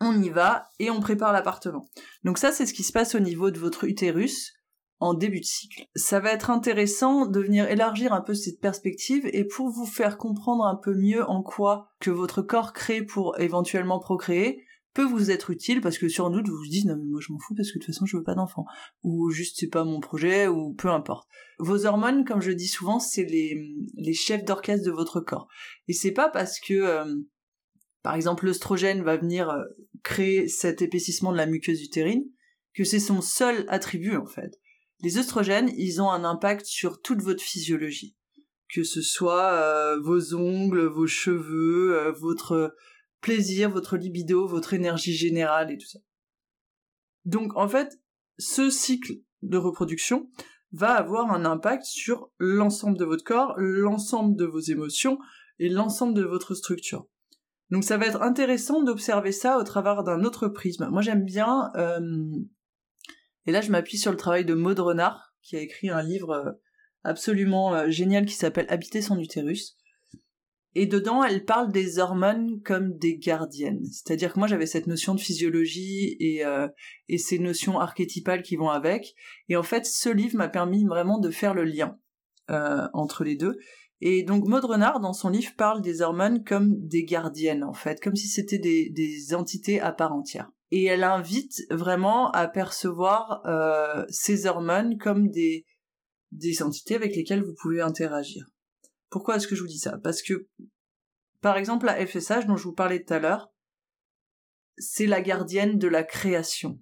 on 0.00 0.22
y 0.22 0.28
va 0.28 0.68
et 0.78 0.90
on 0.90 1.00
prépare 1.00 1.32
l'appartement. 1.32 1.90
Donc 2.24 2.38
ça 2.38 2.52
c'est 2.52 2.66
ce 2.66 2.74
qui 2.74 2.82
se 2.82 2.92
passe 2.92 3.14
au 3.14 3.20
niveau 3.20 3.50
de 3.50 3.58
votre 3.58 3.84
utérus 3.84 4.52
en 5.00 5.14
début 5.14 5.40
de 5.40 5.44
cycle. 5.44 5.84
Ça 5.94 6.20
va 6.20 6.32
être 6.32 6.50
intéressant 6.50 7.26
de 7.26 7.40
venir 7.40 7.70
élargir 7.70 8.12
un 8.12 8.20
peu 8.20 8.34
cette 8.34 8.60
perspective 8.60 9.28
et 9.32 9.44
pour 9.44 9.70
vous 9.70 9.86
faire 9.86 10.18
comprendre 10.18 10.64
un 10.64 10.76
peu 10.76 10.94
mieux 10.94 11.28
en 11.28 11.42
quoi 11.42 11.92
que 12.00 12.10
votre 12.10 12.42
corps 12.42 12.72
crée 12.72 13.02
pour 13.02 13.38
éventuellement 13.38 14.00
procréer 14.00 14.64
peut 14.94 15.04
vous 15.04 15.30
être 15.30 15.50
utile 15.50 15.80
parce 15.80 15.98
que 15.98 16.08
sur 16.08 16.28
nous 16.30 16.42
vous 16.44 16.56
vous 16.56 16.66
dites 16.66 16.86
non 16.86 16.96
mais 16.96 17.04
moi 17.04 17.20
je 17.22 17.32
m'en 17.32 17.38
fous 17.38 17.54
parce 17.54 17.70
que 17.70 17.78
de 17.78 17.84
toute 17.84 17.94
façon 17.94 18.06
je 18.06 18.16
veux 18.16 18.24
pas 18.24 18.34
d'enfant 18.34 18.64
ou 19.04 19.30
juste 19.30 19.56
c'est 19.60 19.68
pas 19.68 19.84
mon 19.84 20.00
projet 20.00 20.48
ou 20.48 20.74
peu 20.74 20.88
importe. 20.88 21.28
Vos 21.60 21.86
hormones 21.86 22.24
comme 22.24 22.40
je 22.40 22.50
dis 22.50 22.66
souvent 22.66 22.98
c'est 22.98 23.24
les, 23.24 23.56
les 23.94 24.14
chefs 24.14 24.44
d'orchestre 24.44 24.84
de 24.84 24.90
votre 24.90 25.20
corps 25.20 25.46
et 25.86 25.92
c'est 25.92 26.10
pas 26.10 26.28
parce 26.28 26.58
que 26.58 26.74
euh, 26.74 27.04
par 28.02 28.16
exemple 28.16 28.46
l'œstrogène 28.46 29.02
va 29.02 29.16
venir 29.16 29.50
euh, 29.50 29.62
créer 30.02 30.48
cet 30.48 30.82
épaississement 30.82 31.30
de 31.30 31.36
la 31.36 31.46
muqueuse 31.46 31.82
utérine 31.82 32.24
que 32.74 32.82
c'est 32.82 32.98
son 32.98 33.20
seul 33.20 33.66
attribut 33.68 34.16
en 34.16 34.26
fait 34.26 34.58
les 35.00 35.18
œstrogènes, 35.18 35.70
ils 35.76 36.02
ont 36.02 36.10
un 36.10 36.24
impact 36.24 36.66
sur 36.66 37.00
toute 37.00 37.22
votre 37.22 37.42
physiologie, 37.42 38.16
que 38.72 38.82
ce 38.82 39.00
soit 39.00 39.52
euh, 39.52 40.00
vos 40.00 40.34
ongles, 40.34 40.86
vos 40.86 41.06
cheveux, 41.06 41.98
euh, 41.98 42.12
votre 42.12 42.74
plaisir, 43.20 43.70
votre 43.70 43.96
libido, 43.96 44.46
votre 44.46 44.74
énergie 44.74 45.14
générale 45.14 45.70
et 45.70 45.78
tout 45.78 45.86
ça. 45.86 46.00
Donc 47.24 47.56
en 47.56 47.68
fait, 47.68 48.00
ce 48.38 48.70
cycle 48.70 49.14
de 49.42 49.56
reproduction 49.56 50.30
va 50.72 50.92
avoir 50.92 51.32
un 51.32 51.44
impact 51.44 51.84
sur 51.84 52.30
l'ensemble 52.38 52.98
de 52.98 53.04
votre 53.04 53.24
corps, 53.24 53.54
l'ensemble 53.56 54.36
de 54.36 54.44
vos 54.44 54.60
émotions 54.60 55.18
et 55.58 55.68
l'ensemble 55.68 56.14
de 56.14 56.24
votre 56.24 56.54
structure. 56.54 57.06
Donc 57.70 57.84
ça 57.84 57.98
va 57.98 58.06
être 58.06 58.22
intéressant 58.22 58.82
d'observer 58.82 59.32
ça 59.32 59.58
au 59.58 59.62
travers 59.62 60.02
d'un 60.02 60.24
autre 60.24 60.48
prisme. 60.48 60.88
Moi 60.90 61.02
j'aime 61.02 61.24
bien, 61.24 61.70
euh, 61.76 62.00
et 63.46 63.52
là 63.52 63.60
je 63.60 63.70
m'appuie 63.70 63.98
sur 63.98 64.10
le 64.10 64.16
travail 64.16 64.44
de 64.44 64.54
Maud 64.54 64.78
Renard, 64.78 65.34
qui 65.42 65.56
a 65.56 65.60
écrit 65.60 65.90
un 65.90 66.02
livre 66.02 66.30
euh, 66.30 66.52
absolument 67.04 67.74
euh, 67.74 67.90
génial 67.90 68.26
qui 68.26 68.34
s'appelle 68.34 68.66
Habiter 68.68 69.02
son 69.02 69.18
utérus. 69.18 69.76
Et 70.74 70.86
dedans, 70.86 71.24
elle 71.24 71.44
parle 71.44 71.72
des 71.72 71.98
hormones 71.98 72.60
comme 72.62 72.96
des 72.98 73.16
gardiennes. 73.16 73.84
C'est-à-dire 73.86 74.34
que 74.34 74.38
moi, 74.38 74.46
j'avais 74.46 74.66
cette 74.66 74.86
notion 74.86 75.14
de 75.14 75.18
physiologie 75.18 76.16
et, 76.20 76.44
et 77.08 77.18
ces 77.18 77.38
notions 77.40 77.80
archétypales 77.80 78.42
qui 78.42 78.54
vont 78.54 78.68
avec. 78.68 79.14
Et 79.48 79.56
en 79.56 79.62
fait, 79.64 79.86
ce 79.86 80.08
livre 80.08 80.36
m'a 80.36 80.48
permis 80.48 80.84
vraiment 80.84 81.18
de 81.18 81.30
faire 81.30 81.54
le 81.54 81.64
lien 81.64 81.98
entre 82.48 83.24
les 83.24 83.34
deux. 83.34 83.58
Et 84.00 84.22
donc 84.22 84.46
Maud 84.46 84.64
Renard, 84.64 85.00
dans 85.00 85.12
son 85.12 85.30
livre, 85.30 85.52
parle 85.56 85.82
des 85.82 86.02
hormones 86.02 86.44
comme 86.44 86.76
des 86.86 87.04
gardiennes, 87.04 87.64
en 87.64 87.72
fait, 87.72 88.00
comme 88.00 88.14
si 88.14 88.28
c'était 88.28 88.58
des 88.58 89.34
entités 89.34 89.80
à 89.80 89.92
part 89.92 90.12
entière. 90.12 90.50
Et 90.70 90.84
elle 90.84 91.04
invite 91.04 91.62
vraiment 91.70 92.30
à 92.32 92.46
percevoir 92.46 93.42
euh, 93.46 94.04
ces 94.10 94.46
hormones 94.46 94.98
comme 94.98 95.30
des, 95.30 95.64
des 96.32 96.62
entités 96.62 96.94
avec 96.94 97.16
lesquelles 97.16 97.42
vous 97.42 97.54
pouvez 97.60 97.80
interagir. 97.80 98.46
Pourquoi 99.10 99.36
est-ce 99.36 99.48
que 99.48 99.56
je 99.56 99.62
vous 99.62 99.68
dis 99.68 99.78
ça? 99.78 99.98
Parce 99.98 100.22
que, 100.22 100.48
par 101.40 101.56
exemple, 101.56 101.86
la 101.86 102.06
FSH 102.06 102.46
dont 102.46 102.56
je 102.56 102.64
vous 102.64 102.74
parlais 102.74 103.02
tout 103.02 103.14
à 103.14 103.18
l'heure, 103.18 103.50
c'est 104.76 105.06
la 105.06 105.20
gardienne 105.20 105.78
de 105.78 105.88
la 105.88 106.04
création. 106.04 106.80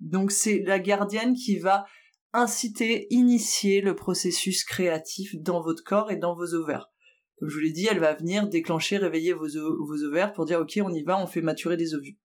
Donc 0.00 0.32
c'est 0.32 0.60
la 0.60 0.78
gardienne 0.78 1.34
qui 1.34 1.58
va 1.58 1.84
inciter, 2.32 3.06
initier 3.10 3.80
le 3.80 3.94
processus 3.94 4.64
créatif 4.64 5.34
dans 5.36 5.60
votre 5.60 5.84
corps 5.84 6.10
et 6.10 6.16
dans 6.16 6.34
vos 6.34 6.54
ovaires. 6.54 6.90
Comme 7.38 7.48
je 7.48 7.54
vous 7.54 7.60
l'ai 7.60 7.72
dit, 7.72 7.86
elle 7.90 8.00
va 8.00 8.14
venir 8.14 8.48
déclencher, 8.48 8.98
réveiller 8.98 9.32
vos, 9.32 9.48
vos 9.48 10.04
ovaires 10.04 10.32
pour 10.32 10.44
dire 10.44 10.60
ok, 10.60 10.78
on 10.82 10.92
y 10.92 11.02
va, 11.02 11.20
on 11.20 11.26
fait 11.26 11.42
maturer 11.42 11.76
des 11.76 11.94
ovules. 11.94 12.18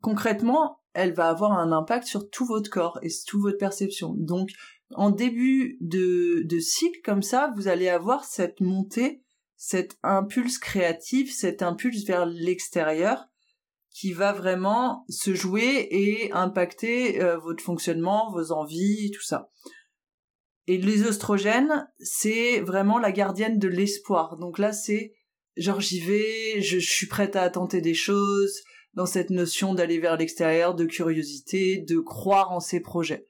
Concrètement, 0.00 0.80
elle 0.94 1.12
va 1.12 1.28
avoir 1.28 1.52
un 1.52 1.72
impact 1.72 2.06
sur 2.06 2.30
tout 2.30 2.46
votre 2.46 2.70
corps 2.70 2.98
et 3.02 3.08
toute 3.26 3.40
votre 3.40 3.58
perception. 3.58 4.14
Donc, 4.16 4.50
en 4.94 5.10
début 5.10 5.78
de, 5.80 6.46
cycle 6.58 7.00
comme 7.04 7.22
ça, 7.22 7.52
vous 7.56 7.68
allez 7.68 7.88
avoir 7.88 8.24
cette 8.24 8.60
montée, 8.60 9.22
cet 9.56 9.98
impulse 10.02 10.58
créatif, 10.58 11.34
cet 11.34 11.62
impulse 11.62 12.04
vers 12.04 12.26
l'extérieur 12.26 13.26
qui 13.90 14.12
va 14.12 14.32
vraiment 14.32 15.04
se 15.08 15.34
jouer 15.34 15.88
et 15.90 16.30
impacter 16.32 17.22
euh, 17.22 17.38
votre 17.38 17.64
fonctionnement, 17.64 18.30
vos 18.30 18.52
envies, 18.52 19.10
tout 19.10 19.22
ça. 19.22 19.48
Et 20.66 20.76
les 20.76 21.06
oestrogènes, 21.06 21.88
c'est 21.98 22.60
vraiment 22.60 22.98
la 22.98 23.12
gardienne 23.12 23.58
de 23.58 23.68
l'espoir. 23.68 24.36
Donc 24.36 24.58
là, 24.58 24.72
c'est 24.72 25.14
genre 25.56 25.80
j'y 25.80 26.00
vais, 26.00 26.60
je, 26.60 26.78
suis 26.78 27.06
prête 27.06 27.36
à 27.36 27.48
tenter 27.48 27.80
des 27.80 27.94
choses, 27.94 28.62
dans 28.96 29.06
cette 29.06 29.30
notion 29.30 29.74
d'aller 29.74 29.98
vers 29.98 30.16
l'extérieur, 30.16 30.74
de 30.74 30.86
curiosité, 30.86 31.78
de 31.78 31.98
croire 31.98 32.50
en 32.50 32.60
ses 32.60 32.80
projets. 32.80 33.26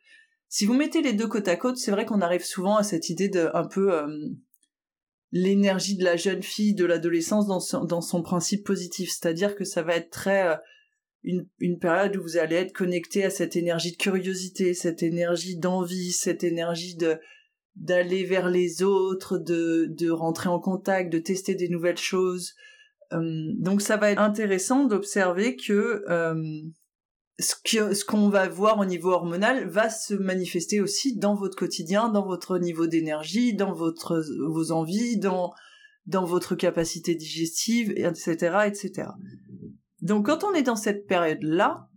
Si 0.48 0.64
vous 0.64 0.74
mettez 0.74 1.02
les 1.02 1.12
deux 1.12 1.26
côte 1.26 1.48
à 1.48 1.56
côte, 1.56 1.76
c'est 1.76 1.90
vrai 1.90 2.06
qu'on 2.06 2.20
arrive 2.20 2.44
souvent 2.44 2.76
à 2.76 2.84
cette 2.84 3.10
idée 3.10 3.28
de 3.28 3.50
un 3.52 3.66
peu 3.66 3.92
euh, 3.92 4.06
l'énergie 5.32 5.96
de 5.96 6.04
la 6.04 6.16
jeune 6.16 6.42
fille 6.42 6.74
de 6.74 6.84
l'adolescence 6.84 7.46
dans 7.46 8.00
son, 8.00 8.22
principe 8.22 8.64
positif, 8.64 9.10
c'est-à-dire 9.10 9.56
que 9.56 9.64
ça 9.64 9.82
va 9.82 9.96
être 9.96 10.10
très 10.10 10.48
euh, 10.48 10.56
une, 11.24 11.48
une 11.58 11.80
période 11.80 12.16
où 12.16 12.22
vous 12.22 12.36
allez 12.36 12.56
être 12.56 12.72
connecté 12.72 13.24
à 13.24 13.30
cette 13.30 13.56
énergie 13.56 13.90
de 13.90 13.96
curiosité, 13.96 14.72
cette 14.72 15.02
énergie 15.02 15.58
d'envie, 15.58 16.12
cette 16.12 16.44
énergie 16.44 16.96
de 16.96 17.18
d'aller 17.74 18.24
vers 18.24 18.48
les 18.48 18.82
autres, 18.82 19.36
de, 19.36 19.86
de 19.90 20.08
rentrer 20.08 20.48
en 20.48 20.58
contact, 20.58 21.12
de 21.12 21.18
tester 21.18 21.54
des 21.54 21.68
nouvelles 21.68 21.98
choses. 21.98 22.54
Euh, 23.12 23.52
donc 23.58 23.82
ça 23.82 23.96
va 23.96 24.10
être 24.10 24.20
intéressant 24.20 24.84
d'observer 24.84 25.56
que 25.56 26.04
euh, 26.08 26.62
ce 27.38 28.04
qu'on 28.04 28.28
va 28.28 28.48
voir 28.48 28.78
au 28.78 28.84
niveau 28.84 29.10
hormonal 29.10 29.68
va 29.68 29.90
se 29.90 30.14
manifester 30.14 30.80
aussi 30.80 31.16
dans 31.16 31.34
votre 31.34 31.56
quotidien, 31.56 32.08
dans 32.08 32.26
votre 32.26 32.58
niveau 32.58 32.86
d'énergie, 32.86 33.54
dans 33.54 33.72
votre 33.72 34.24
vos 34.48 34.72
envies, 34.72 35.18
dans 35.18 35.52
dans 36.06 36.24
votre 36.24 36.54
capacité 36.54 37.14
digestive, 37.14 37.90
etc., 37.96 38.58
etc. 38.66 39.08
Donc 40.02 40.26
quand 40.26 40.44
on 40.44 40.54
est 40.54 40.62
dans 40.62 40.76
cette 40.76 41.06
période-là, 41.06 41.88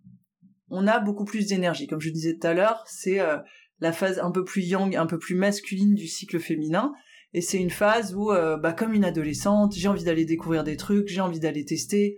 on 0.69 0.87
a 0.87 0.99
beaucoup 0.99 1.25
plus 1.25 1.47
d'énergie. 1.47 1.87
Comme 1.87 2.01
je 2.01 2.09
disais 2.09 2.37
tout 2.37 2.47
à 2.47 2.53
l'heure, 2.53 2.83
c'est 2.87 3.19
euh, 3.19 3.37
la 3.79 3.91
phase 3.91 4.19
un 4.19 4.31
peu 4.31 4.43
plus 4.43 4.61
yang, 4.61 4.95
un 4.95 5.05
peu 5.05 5.19
plus 5.19 5.35
masculine 5.35 5.95
du 5.95 6.07
cycle 6.07 6.39
féminin. 6.39 6.93
Et 7.33 7.41
c'est 7.41 7.59
une 7.59 7.69
phase 7.69 8.15
où, 8.15 8.31
euh, 8.31 8.57
bah, 8.57 8.73
comme 8.73 8.93
une 8.93 9.05
adolescente, 9.05 9.73
j'ai 9.75 9.87
envie 9.87 10.03
d'aller 10.03 10.25
découvrir 10.25 10.63
des 10.63 10.77
trucs, 10.77 11.07
j'ai 11.07 11.21
envie 11.21 11.39
d'aller 11.39 11.63
tester, 11.63 12.17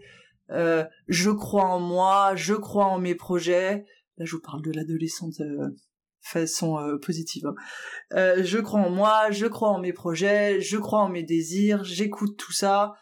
euh, 0.51 0.83
je 1.07 1.29
crois 1.29 1.65
en 1.65 1.79
moi, 1.79 2.35
je 2.35 2.53
crois 2.53 2.85
en 2.85 2.99
mes 2.99 3.15
projets. 3.15 3.85
Là, 4.17 4.25
je 4.25 4.35
vous 4.35 4.41
parle 4.41 4.61
de 4.61 4.71
l'adolescente 4.71 5.39
euh, 5.39 5.69
façon 6.21 6.77
euh, 6.79 6.97
positive. 6.97 7.45
Hein. 7.45 7.55
Euh, 8.13 8.43
je 8.43 8.59
crois 8.59 8.81
en 8.81 8.89
moi, 8.89 9.31
je 9.31 9.47
crois 9.47 9.69
en 9.69 9.79
mes 9.79 9.93
projets, 9.93 10.61
je 10.61 10.77
crois 10.77 10.99
en 10.99 11.09
mes 11.09 11.23
désirs, 11.23 11.83
j'écoute 11.83 12.37
tout 12.37 12.53
ça. 12.53 12.93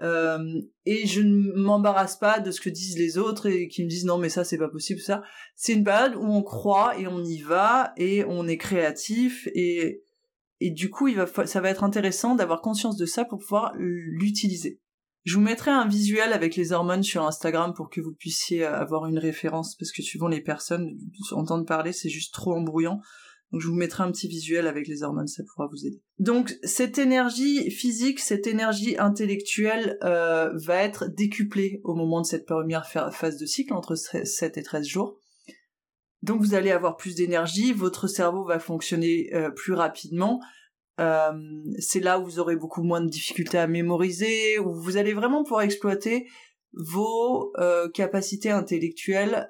et 0.00 1.06
je 1.06 1.20
ne 1.22 1.52
m'embarrasse 1.54 2.16
pas 2.16 2.40
de 2.40 2.50
ce 2.50 2.60
que 2.60 2.68
disent 2.68 2.98
les 2.98 3.16
autres 3.16 3.46
et 3.46 3.68
qui 3.68 3.84
me 3.84 3.88
disent 3.88 4.04
non 4.04 4.18
mais 4.18 4.28
ça 4.28 4.44
c'est 4.44 4.58
pas 4.58 4.68
possible 4.68 5.00
ça. 5.00 5.22
C'est 5.56 5.72
une 5.72 5.84
période 5.84 6.16
où 6.16 6.26
on 6.26 6.42
croit 6.42 6.98
et 6.98 7.06
on 7.06 7.22
y 7.24 7.40
va 7.40 7.92
et 7.96 8.24
on 8.24 8.46
est 8.48 8.58
créatif 8.58 9.48
et 9.54 10.03
et 10.64 10.70
du 10.70 10.88
coup 10.88 11.10
ça 11.44 11.60
va 11.60 11.68
être 11.68 11.84
intéressant 11.84 12.34
d'avoir 12.34 12.62
conscience 12.62 12.96
de 12.96 13.04
ça 13.04 13.26
pour 13.26 13.38
pouvoir 13.38 13.74
l'utiliser. 13.76 14.80
Je 15.24 15.34
vous 15.34 15.42
mettrai 15.42 15.70
un 15.70 15.86
visuel 15.86 16.32
avec 16.32 16.56
les 16.56 16.72
hormones 16.72 17.02
sur 17.02 17.22
Instagram 17.22 17.74
pour 17.74 17.90
que 17.90 18.00
vous 18.00 18.14
puissiez 18.14 18.64
euh, 18.64 18.74
avoir 18.74 19.06
une 19.06 19.18
référence, 19.18 19.74
parce 19.74 19.92
que 19.92 20.02
suivant 20.02 20.28
les 20.28 20.40
personnes, 20.40 20.98
entendre 21.32 21.66
parler, 21.66 21.92
c'est 21.92 22.08
juste 22.08 22.32
trop 22.32 22.54
embrouillant. 22.54 23.00
Donc 23.52 23.60
je 23.60 23.68
vous 23.68 23.74
mettrai 23.74 24.04
un 24.04 24.10
petit 24.10 24.26
visuel 24.26 24.66
avec 24.66 24.88
les 24.88 25.02
hormones, 25.02 25.26
ça 25.26 25.42
pourra 25.44 25.68
vous 25.70 25.86
aider. 25.86 26.02
Donc 26.18 26.58
cette 26.62 26.98
énergie 26.98 27.70
physique, 27.70 28.18
cette 28.18 28.46
énergie 28.46 28.96
intellectuelle 28.98 29.98
euh, 30.02 30.50
va 30.54 30.82
être 30.82 31.08
décuplée 31.08 31.82
au 31.84 31.94
moment 31.94 32.22
de 32.22 32.26
cette 32.26 32.46
première 32.46 32.86
phase 32.86 33.36
de 33.36 33.44
cycle, 33.44 33.74
entre 33.74 33.96
7 33.96 34.56
et 34.56 34.62
13 34.62 34.86
jours. 34.86 35.18
Donc 36.24 36.40
vous 36.40 36.54
allez 36.54 36.70
avoir 36.70 36.96
plus 36.96 37.14
d'énergie, 37.14 37.74
votre 37.74 38.06
cerveau 38.06 38.44
va 38.44 38.58
fonctionner 38.58 39.28
euh, 39.34 39.50
plus 39.50 39.74
rapidement, 39.74 40.40
euh, 40.98 41.32
c'est 41.78 42.00
là 42.00 42.18
où 42.18 42.24
vous 42.24 42.38
aurez 42.38 42.56
beaucoup 42.56 42.82
moins 42.82 43.02
de 43.02 43.10
difficultés 43.10 43.58
à 43.58 43.66
mémoriser, 43.66 44.58
où 44.58 44.72
vous 44.72 44.96
allez 44.96 45.12
vraiment 45.12 45.42
pouvoir 45.42 45.60
exploiter 45.60 46.26
vos 46.72 47.52
euh, 47.58 47.90
capacités 47.90 48.50
intellectuelles 48.50 49.46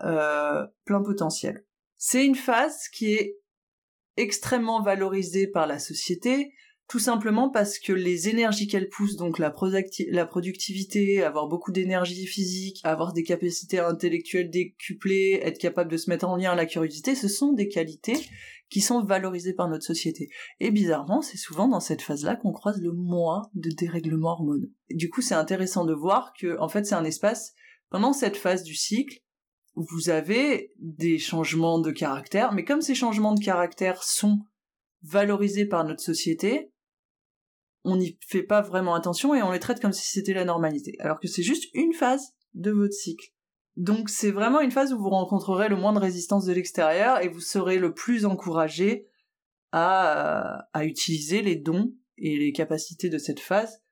plein 0.84 1.00
potentiel. 1.00 1.64
C'est 1.96 2.26
une 2.26 2.34
phase 2.34 2.88
qui 2.88 3.14
est 3.14 3.38
extrêmement 4.16 4.82
valorisée 4.82 5.46
par 5.46 5.68
la 5.68 5.78
société, 5.78 6.54
tout 6.88 6.98
simplement 6.98 7.48
parce 7.48 7.78
que 7.78 7.92
les 7.92 8.28
énergies 8.28 8.66
qu'elle 8.66 8.88
pousse, 8.88 9.16
donc 9.16 9.38
la, 9.38 9.50
productivité, 9.50 11.22
avoir 11.22 11.48
beaucoup 11.48 11.72
d'énergie 11.72 12.26
physique, 12.26 12.80
avoir 12.84 13.12
des 13.12 13.22
capacités 13.22 13.78
intellectuelles 13.78 14.50
décuplées, 14.50 15.40
être 15.42 15.58
capable 15.58 15.90
de 15.90 15.96
se 15.96 16.10
mettre 16.10 16.28
en 16.28 16.36
lien 16.36 16.52
à 16.52 16.56
la 16.56 16.66
curiosité, 16.66 17.14
ce 17.14 17.28
sont 17.28 17.52
des 17.52 17.68
qualités 17.68 18.18
qui 18.68 18.80
sont 18.80 19.02
valorisés 19.02 19.54
par 19.54 19.68
notre 19.68 19.84
société. 19.84 20.28
Et 20.60 20.70
bizarrement, 20.70 21.22
c'est 21.22 21.38
souvent 21.38 21.68
dans 21.68 21.80
cette 21.80 22.02
phase-là 22.02 22.36
qu'on 22.36 22.52
croise 22.52 22.80
le 22.80 22.92
moins 22.92 23.42
de 23.54 23.70
dérèglements 23.70 24.32
hormonaux. 24.32 24.68
du 24.90 25.08
coup, 25.10 25.22
c'est 25.22 25.34
intéressant 25.34 25.84
de 25.84 25.94
voir 25.94 26.32
que, 26.38 26.58
en 26.60 26.68
fait, 26.68 26.84
c'est 26.84 26.94
un 26.94 27.04
espace, 27.04 27.54
pendant 27.88 28.12
cette 28.12 28.36
phase 28.36 28.62
du 28.62 28.74
cycle, 28.74 29.20
où 29.74 29.84
vous 29.90 30.10
avez 30.10 30.72
des 30.78 31.18
changements 31.18 31.80
de 31.80 31.90
caractère, 31.90 32.52
mais 32.52 32.64
comme 32.64 32.80
ces 32.80 32.94
changements 32.94 33.34
de 33.34 33.44
caractère 33.44 34.02
sont 34.02 34.40
valorisés 35.02 35.66
par 35.66 35.84
notre 35.84 36.02
société, 36.02 36.70
on 37.84 37.96
n'y 37.96 38.18
fait 38.26 38.42
pas 38.42 38.62
vraiment 38.62 38.94
attention 38.94 39.34
et 39.34 39.42
on 39.42 39.52
les 39.52 39.60
traite 39.60 39.80
comme 39.80 39.92
si 39.92 40.10
c'était 40.10 40.32
la 40.32 40.44
normalité. 40.44 40.96
Alors 41.00 41.20
que 41.20 41.28
c'est 41.28 41.42
juste 41.42 41.68
une 41.74 41.92
phase 41.92 42.32
de 42.54 42.70
votre 42.70 42.94
cycle. 42.94 43.28
Donc 43.76 44.08
c'est 44.08 44.30
vraiment 44.30 44.60
une 44.60 44.70
phase 44.70 44.92
où 44.92 44.98
vous 44.98 45.10
rencontrerez 45.10 45.68
le 45.68 45.76
moins 45.76 45.92
de 45.92 45.98
résistance 45.98 46.46
de 46.46 46.52
l'extérieur 46.52 47.22
et 47.22 47.28
vous 47.28 47.40
serez 47.40 47.78
le 47.78 47.92
plus 47.92 48.24
encouragé 48.24 49.08
à, 49.72 50.68
utiliser 50.82 51.42
les 51.42 51.56
dons 51.56 51.92
et 52.16 52.38
les 52.38 52.52
capacités 52.52 53.08
de 53.08 53.18
cette 53.18 53.40
phase 53.40 53.82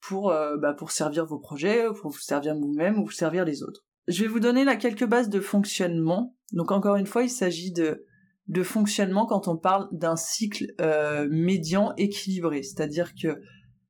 pour, 0.00 0.30
euh, 0.30 0.56
bah, 0.56 0.74
servir 0.88 1.26
vos 1.26 1.38
projets, 1.38 1.86
pour 2.00 2.10
vous 2.10 2.18
servir 2.18 2.54
vous-même 2.54 2.98
ou 2.98 3.04
vous 3.04 3.10
servir 3.10 3.44
les 3.44 3.62
autres. 3.62 3.84
Je 4.08 4.22
vais 4.22 4.28
vous 4.28 4.40
donner 4.40 4.64
là 4.64 4.76
quelques 4.76 5.04
bases 5.04 5.28
de 5.28 5.40
fonctionnement. 5.40 6.34
Donc 6.52 6.72
encore 6.72 6.96
une 6.96 7.06
fois, 7.06 7.22
il 7.22 7.30
s'agit 7.30 7.72
de, 7.72 8.06
de 8.48 8.62
fonctionnement 8.62 9.26
quand 9.26 9.48
on 9.48 9.56
parle 9.56 9.88
d'un 9.92 10.16
cycle 10.16 10.66
euh, 10.80 11.26
médian 11.30 11.92
équilibré. 11.96 12.62
C'est-à-dire 12.62 13.12
que 13.20 13.40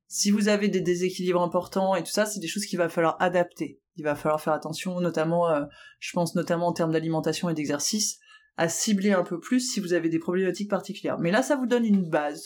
si 0.07 0.31
vous 0.31 0.47
avez 0.47 0.67
des 0.67 0.81
déséquilibres 0.81 1.41
importants 1.41 1.95
et 1.95 2.03
tout 2.03 2.11
ça, 2.11 2.25
c'est 2.25 2.39
des 2.39 2.47
choses 2.47 2.65
qu'il 2.65 2.79
va 2.79 2.89
falloir 2.89 3.17
adapter 3.19 3.79
il 3.97 4.03
va 4.03 4.15
falloir 4.15 4.39
faire 4.39 4.53
attention, 4.53 4.99
notamment, 5.01 5.49
euh, 5.49 5.65
je 5.99 6.11
pense 6.13 6.35
notamment 6.35 6.67
en 6.67 6.73
termes 6.73 6.91
d'alimentation 6.91 7.49
et 7.49 7.53
d'exercice, 7.53 8.19
à 8.55 8.69
cibler 8.69 9.11
un 9.11 9.23
peu 9.23 9.39
plus 9.39 9.59
si 9.59 9.79
vous 9.79 9.93
avez 9.93 10.09
des 10.09 10.19
problématiques 10.19 10.69
particulières. 10.69 11.19
Mais 11.19 11.31
là, 11.31 11.41
ça 11.41 11.55
vous 11.55 11.65
donne 11.65 11.85
une 11.85 12.09
base, 12.09 12.43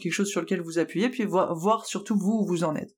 quelque 0.00 0.12
chose 0.12 0.28
sur 0.28 0.40
lequel 0.40 0.60
vous 0.60 0.78
appuyez, 0.78 1.10
puis 1.10 1.24
voir, 1.24 1.54
voir 1.54 1.86
surtout 1.86 2.16
vous 2.16 2.40
où 2.40 2.46
vous 2.46 2.64
en 2.64 2.74
êtes. 2.74 2.96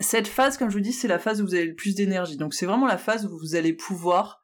Cette 0.00 0.28
phase, 0.28 0.58
comme 0.58 0.68
je 0.68 0.76
vous 0.76 0.82
dis, 0.82 0.92
c'est 0.92 1.08
la 1.08 1.18
phase 1.18 1.40
où 1.40 1.46
vous 1.46 1.54
avez 1.54 1.66
le 1.66 1.74
plus 1.74 1.94
d'énergie. 1.94 2.36
Donc 2.36 2.52
c'est 2.52 2.66
vraiment 2.66 2.86
la 2.86 2.98
phase 2.98 3.24
où 3.24 3.38
vous 3.38 3.54
allez 3.54 3.72
pouvoir 3.72 4.42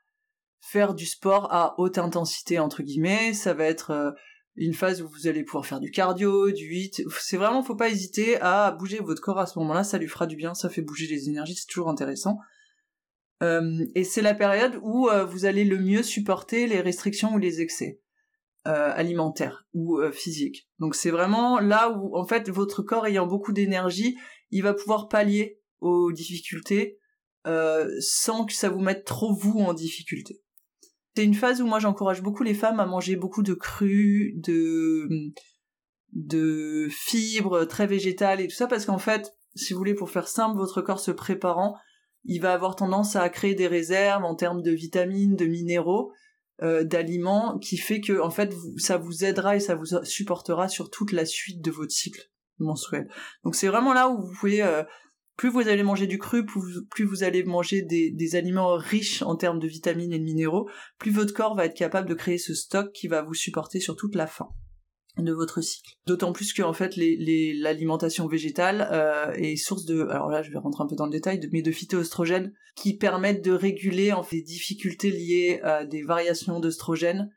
faire 0.62 0.95
du 0.95 1.04
sport 1.04 1.52
à 1.52 1.75
haute 1.78 1.99
intensité, 1.99 2.59
entre 2.59 2.83
guillemets. 2.83 3.35
Ça 3.35 3.52
va 3.52 3.64
être 3.64 3.90
euh, 3.90 4.11
une 4.57 4.75
phase 4.75 5.02
où 5.02 5.09
vous 5.09 5.26
allez 5.26 5.45
pouvoir 5.45 5.66
faire 5.66 5.81
du 5.81 5.90
cardio, 5.90 6.50
du 6.50 6.64
8. 6.64 7.02
C'est 7.21 7.37
vraiment, 7.37 7.62
faut 7.62 7.76
pas 7.76 7.90
hésiter 7.90 8.40
à 8.40 8.71
bouger 8.71 8.99
votre 9.00 9.21
corps 9.21 9.38
à 9.38 9.47
ce 9.47 9.59
moment-là, 9.59 9.85
ça 9.85 9.99
lui 9.99 10.09
fera 10.09 10.26
du 10.26 10.37
bien, 10.37 10.54
ça 10.54 10.69
fait 10.69 10.83
bouger 10.83 11.07
les 11.07 11.28
énergies, 11.28 11.54
c'est 11.54 11.66
toujours 11.66 11.88
intéressant. 11.88 12.38
Euh, 13.42 13.85
et 13.95 14.04
c'est 14.04 14.23
la 14.23 14.35
période 14.35 14.78
où 14.83 15.09
euh, 15.09 15.25
vous 15.25 15.47
allez 15.47 15.64
le 15.64 15.78
mieux 15.78 16.02
supporter 16.02 16.66
les 16.66 16.81
restrictions 16.81 17.35
ou 17.35 17.38
les 17.38 17.61
excès 17.61 18.00
euh, 18.69 18.92
alimentaires 18.95 19.66
ou 19.75 20.00
physiques. 20.12 20.69
Donc 20.78 20.95
c'est 20.95 21.11
vraiment 21.11 21.59
là 21.59 21.90
où, 21.90 22.16
en 22.16 22.26
fait, 22.26 22.49
votre 22.50 22.83
corps 22.83 23.07
ayant 23.07 23.26
beaucoup 23.26 23.52
d'énergie, 23.52 24.16
il 24.50 24.62
va 24.62 24.75
pouvoir 24.75 25.09
pallier 25.09 25.61
aux 25.81 26.12
difficultés 26.12 26.99
sans 27.45 28.45
que 28.45 28.52
ça 28.52 28.69
vous 28.69 28.78
mette 28.78 29.04
trop 29.04 29.35
vous 29.35 29.59
en 29.59 29.75
difficulté. 29.75 30.42
C'est 31.14 31.25
une 31.25 31.35
phase 31.35 31.61
où 31.61 31.66
moi 31.66 31.78
j'encourage 31.78 32.23
beaucoup 32.23 32.42
les 32.42 32.54
femmes 32.54 32.81
à 32.81 32.87
manger 32.87 33.16
beaucoup 33.16 33.42
de 33.42 33.54
crues, 33.54 34.35
de 34.37 35.09
de 36.12 36.88
fibres 36.90 37.64
très 37.64 37.87
végétales 37.87 38.40
et 38.40 38.49
tout 38.49 38.54
ça 38.54 38.66
parce 38.66 38.85
qu'en 38.87 38.99
fait, 38.99 39.35
si 39.54 39.73
vous 39.73 39.78
voulez 39.78 39.95
pour 39.95 40.11
faire 40.11 40.28
simple, 40.28 40.57
votre 40.57 40.83
corps 40.83 41.00
se 41.00 41.11
préparant, 41.11 41.76
il 42.25 42.40
va 42.40 42.52
avoir 42.52 42.76
tendance 42.76 43.16
à 43.16 43.28
créer 43.28 43.54
des 43.54 43.66
réserves 43.66 44.25
en 44.25 44.35
termes 44.35 44.62
de 44.62 44.71
vitamines, 44.71 45.37
de 45.37 45.47
minéraux, 45.47 46.12
euh, 46.62 46.85
d'aliments, 46.85 47.59
qui 47.59 47.76
fait 47.76 48.00
que 48.00 48.21
en 48.21 48.31
fait 48.31 48.54
ça 48.76 48.97
vous 48.97 49.25
aidera 49.25 49.57
et 49.57 49.61
ça 49.61 49.75
vous 49.75 50.04
supportera 50.04 50.69
sur 50.69 50.90
toute 50.90 51.12
la 51.12 51.25
suite 51.25 51.62
de 51.62 51.71
votre 51.71 51.92
cycle 51.92 52.31
menstruel. 52.59 53.09
Donc 53.45 53.54
c'est 53.54 53.69
vraiment 53.69 53.92
là 53.92 54.09
où 54.09 54.23
vous 54.23 54.33
pouvez 54.38 54.62
euh, 54.62 54.85
plus 55.37 55.49
vous 55.49 55.69
allez 55.69 55.83
manger 55.83 56.07
du 56.07 56.19
cru, 56.19 56.45
plus, 56.45 57.05
vous 57.05 57.25
allez 57.25 57.43
manger 57.43 57.83
des, 57.83 58.37
aliments 58.37 58.75
riches 58.75 59.23
en 59.23 59.37
termes 59.37 59.59
de 59.59 59.67
vitamines 59.67 60.12
et 60.12 60.19
de 60.19 60.25
minéraux, 60.25 60.69
plus 60.99 61.11
votre 61.11 61.35
corps 61.35 61.55
va 61.55 61.67
être 61.67 61.77
capable 61.77 62.09
de 62.09 62.15
créer 62.15 62.39
ce 62.39 62.55
stock 62.55 62.93
qui 62.93 63.09
va 63.09 63.23
vous 63.23 63.35
supporter 63.35 63.81
sur 63.81 63.97
toute 63.97 64.15
la 64.15 64.27
fin 64.27 64.49
de 65.19 65.33
votre 65.33 65.61
cycle. 65.61 65.93
D'autant 66.07 66.33
plus 66.33 66.55
que 66.55 66.62
en 66.62 66.73
fait 66.73 66.97
l'alimentation 66.97 68.27
végétale 68.27 68.89
euh, 68.91 69.33
est 69.33 69.57
source 69.57 69.85
de 69.85 70.07
alors 70.09 70.31
là 70.31 70.43
je 70.43 70.51
vais 70.51 70.59
rentrer 70.59 70.85
un 70.85 70.87
peu 70.87 70.97
dans 70.97 71.05
le 71.05 71.12
détail 71.12 71.39
mais 71.53 71.61
de 71.61 71.71
phytoestrogènes 71.71 72.55
qui 72.77 72.97
permettent 72.97 73.45
de 73.45 73.53
réguler 73.53 74.12
en 74.12 74.23
fait 74.23 74.37
des 74.37 74.43
difficultés 74.43 75.11
liées 75.11 75.61
à 75.62 75.85
des 75.85 76.03
variations 76.03 76.61
d'œstrogènes 76.61 77.31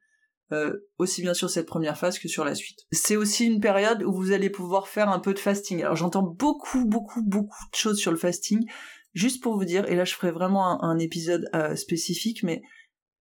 euh, 0.51 0.73
aussi 0.97 1.21
bien 1.21 1.33
sur 1.33 1.49
cette 1.49 1.65
première 1.65 1.97
phase 1.97 2.19
que 2.19 2.27
sur 2.27 2.45
la 2.45 2.55
suite. 2.55 2.85
C'est 2.91 3.15
aussi 3.15 3.45
une 3.45 3.59
période 3.59 4.03
où 4.03 4.13
vous 4.13 4.31
allez 4.31 4.49
pouvoir 4.49 4.87
faire 4.87 5.09
un 5.09 5.19
peu 5.19 5.33
de 5.33 5.39
fasting. 5.39 5.81
Alors 5.81 5.95
j'entends 5.95 6.23
beaucoup 6.23 6.85
beaucoup 6.85 7.23
beaucoup 7.23 7.65
de 7.71 7.75
choses 7.75 7.97
sur 7.97 8.11
le 8.11 8.17
fasting 8.17 8.65
juste 9.13 9.41
pour 9.41 9.57
vous 9.57 9.65
dire 9.65 9.89
et 9.89 9.95
là 9.95 10.05
je 10.05 10.13
ferai 10.13 10.31
vraiment 10.31 10.83
un, 10.83 10.99
épisode 10.99 11.49
euh, 11.55 11.75
spécifique 11.75 12.43
mais 12.43 12.61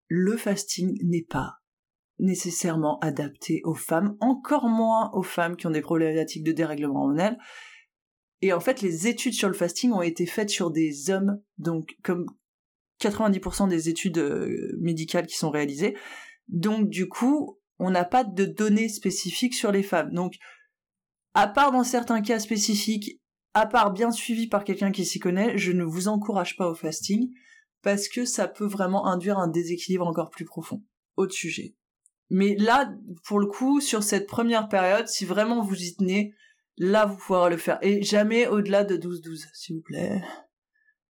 le 0.09 0.37
fasting 0.37 0.99
n'est 1.03 1.25
pas 1.29 1.55
nécessairement 2.19 2.99
adapté 3.01 3.61
aux 3.65 3.75
femmes, 3.75 4.17
encore 4.21 4.69
moins 4.69 5.11
aux 5.15 5.23
femmes 5.23 5.57
qui 5.57 5.67
ont 5.67 5.71
des 5.71 5.81
problématiques 5.81 6.45
de 6.45 6.53
dérèglement 6.53 7.01
hormonal. 7.01 7.39
Et 8.41 8.53
en 8.53 8.61
fait, 8.61 8.83
les 8.83 9.09
études 9.09 9.33
sur 9.33 9.49
le 9.49 9.55
fasting 9.55 9.93
ont 9.93 10.03
été 10.03 10.27
faites 10.27 10.51
sur 10.51 10.71
des 10.71 11.11
hommes, 11.11 11.41
donc 11.59 11.97
comme 12.03 12.27
90% 13.01 13.69
des 13.69 13.89
études 13.89 14.19
euh, 14.19 14.77
médicales 14.81 15.27
qui 15.27 15.37
sont 15.37 15.51
réalisées. 15.51 15.97
Donc 16.49 16.89
du 16.89 17.09
coup, 17.09 17.59
on 17.79 17.91
n'a 17.91 18.05
pas 18.05 18.25
de 18.25 18.45
données 18.45 18.89
spécifiques 18.89 19.55
sur 19.55 19.73
les 19.73 19.83
femmes. 19.83 20.13
Donc, 20.13 20.35
à 21.35 21.49
part 21.49 21.73
dans 21.73 21.85
certains 21.85 22.23
cas 22.23 22.39
spécifiques, 22.39 23.21
à 23.55 23.67
part 23.67 23.93
bien 23.93 24.11
suivi 24.11 24.47
par 24.47 24.65
quelqu'un 24.65 24.93
qui 24.93 25.05
s'y 25.05 25.19
connaît, 25.19 25.57
je 25.59 25.73
ne 25.73 25.85
vous 25.85 26.09
encourage 26.09 26.57
pas 26.57 26.69
au 26.69 26.75
fasting 26.75 27.33
parce 27.83 28.09
que 28.09 28.25
ça 28.25 28.49
peut 28.49 28.67
vraiment 28.67 29.07
induire 29.07 29.39
un 29.39 29.49
déséquilibre 29.49 30.07
encore 30.07 30.31
plus 30.31 30.45
profond. 30.45 30.83
Autre 31.17 31.35
sujet. 31.35 31.77
Mais 32.31 32.57
là, 32.57 32.93
pour 33.25 33.39
le 33.39 33.47
coup, 33.47 33.81
sur 33.81 34.03
cette 34.03 34.27
première 34.27 34.69
période, 34.69 35.07
si 35.07 35.25
vraiment 35.25 35.63
vous 35.63 35.81
y 35.81 35.95
tenez, 35.95 36.35
là, 36.79 37.07
vous 37.07 37.17
pourrez 37.17 37.51
le 37.51 37.57
faire. 37.57 37.79
Et 37.83 38.03
jamais 38.03 38.49
au-delà 38.49 38.85
de 38.85 38.97
12-12, 38.97 39.47
s'il 39.53 39.77
vous 39.77 39.83
plaît. 39.83 40.23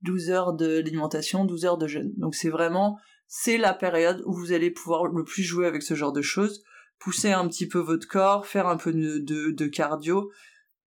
12 0.01 0.31
heures 0.31 0.53
d'alimentation, 0.53 1.45
12 1.45 1.65
heures 1.65 1.77
de 1.77 1.87
jeûne. 1.87 2.13
Donc 2.17 2.35
c'est 2.35 2.49
vraiment, 2.49 2.97
c'est 3.27 3.57
la 3.57 3.73
période 3.73 4.21
où 4.25 4.33
vous 4.33 4.51
allez 4.51 4.71
pouvoir 4.71 5.05
le 5.05 5.23
plus 5.23 5.43
jouer 5.43 5.65
avec 5.65 5.83
ce 5.83 5.93
genre 5.93 6.13
de 6.13 6.21
choses, 6.21 6.63
pousser 6.99 7.31
un 7.31 7.47
petit 7.47 7.67
peu 7.67 7.79
votre 7.79 8.07
corps, 8.07 8.45
faire 8.45 8.67
un 8.67 8.77
peu 8.77 8.93
de, 8.93 9.65
cardio. 9.67 10.31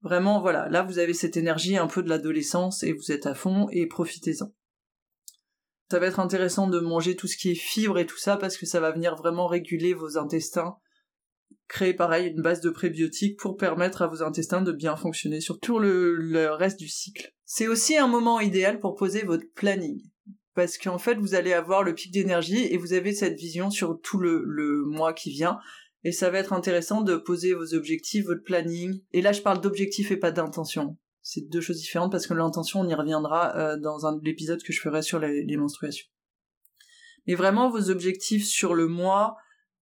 Vraiment, 0.03 0.41
voilà, 0.41 0.69
là 0.69 0.83
vous 0.83 0.99
avez 0.99 1.15
cette 1.15 1.37
énergie 1.37 1.77
un 1.77 1.87
peu 1.87 2.03
de 2.03 2.09
l'adolescence 2.09 2.83
et 2.83 2.93
vous 2.93 3.11
êtes 3.13 3.27
à 3.27 3.35
fond 3.35 3.69
et 3.73 3.87
profitez-en 3.87 4.53
ça 5.91 5.99
va 5.99 6.07
être 6.07 6.21
intéressant 6.21 6.67
de 6.67 6.81
manger 6.81 7.15
tout 7.15 7.29
ce 7.29 7.37
qui 7.37 7.51
est 7.51 7.55
fibres 7.55 7.99
et 7.99 8.07
tout 8.07 8.19
ça 8.19 8.37
parce 8.37 8.57
que 8.57 8.67
ça 8.67 8.81
va 8.81 8.91
venir 8.91 9.15
vraiment 9.15 9.47
réguler 9.47 9.95
vos 9.95 10.19
intestins, 10.19 10.77
créer 11.69 11.95
pareil 11.95 12.31
une 12.31 12.43
base 12.43 12.61
de 12.61 12.71
prébiotiques 12.71 13.39
pour 13.39 13.57
permettre 13.57 14.03
à 14.03 14.09
vos 14.09 14.23
intestins 14.23 14.63
de 14.63 14.73
bien 14.73 14.97
fonctionner 14.97 15.41
sur 15.41 15.61
tout 15.61 15.79
le, 15.79 16.49
reste 16.51 16.79
du 16.79 16.89
cycle. 16.89 17.33
C'est 17.45 17.69
aussi 17.69 17.97
un 17.97 18.09
moment 18.09 18.41
idéal 18.41 18.81
pour 18.81 18.97
poser 18.97 19.23
votre 19.23 19.47
planning 19.55 20.03
parce 20.57 20.77
qu'en 20.79 20.99
fait 20.99 21.15
vous 21.15 21.37
allez 21.37 21.53
avoir 21.53 21.85
le 21.85 21.95
pic 21.95 22.11
d'énergie 22.11 22.67
et 22.73 22.77
vous 22.77 22.93
avez 22.93 23.15
cette 23.15 23.39
vision 23.39 23.71
sur 23.71 24.01
tout 24.01 24.19
le, 24.19 24.85
mois 24.87 25.13
qui 25.13 25.31
vient 25.31 25.59
et 26.03 26.11
ça 26.11 26.31
va 26.31 26.39
être 26.39 26.53
intéressant 26.53 27.03
de 27.03 27.17
poser 27.17 27.55
vos 27.55 27.75
objectifs, 27.75 28.27
votre 28.27 28.43
planning. 28.43 29.01
Et 29.13 29.23
là 29.23 29.31
je 29.31 29.43
parle 29.43 29.61
d'objectifs 29.61 30.11
et 30.11 30.17
pas 30.17 30.33
d'intention 30.33 30.97
c'est 31.29 31.49
deux 31.49 31.61
choses 31.61 31.79
différentes 31.79 32.13
parce 32.13 32.29
que 32.29 32.35
l'intention, 32.35 32.83
on 32.83 32.89
y 32.89 32.95
reviendra 32.95 33.57
euh, 33.57 33.77
dans 33.77 34.07
un 34.07 34.21
épisode 34.25 34.63
que 34.63 34.73
je 34.73 34.81
ferai 34.81 35.03
sur 35.03 35.19
les, 35.19 35.57
menstruations. 35.57 36.07
Mais 37.27 37.35
vraiment, 37.35 37.69
vos 37.69 37.91
objectifs 37.91 38.47
sur 38.47 38.75
le 38.75 38.87
mois, 38.87 39.37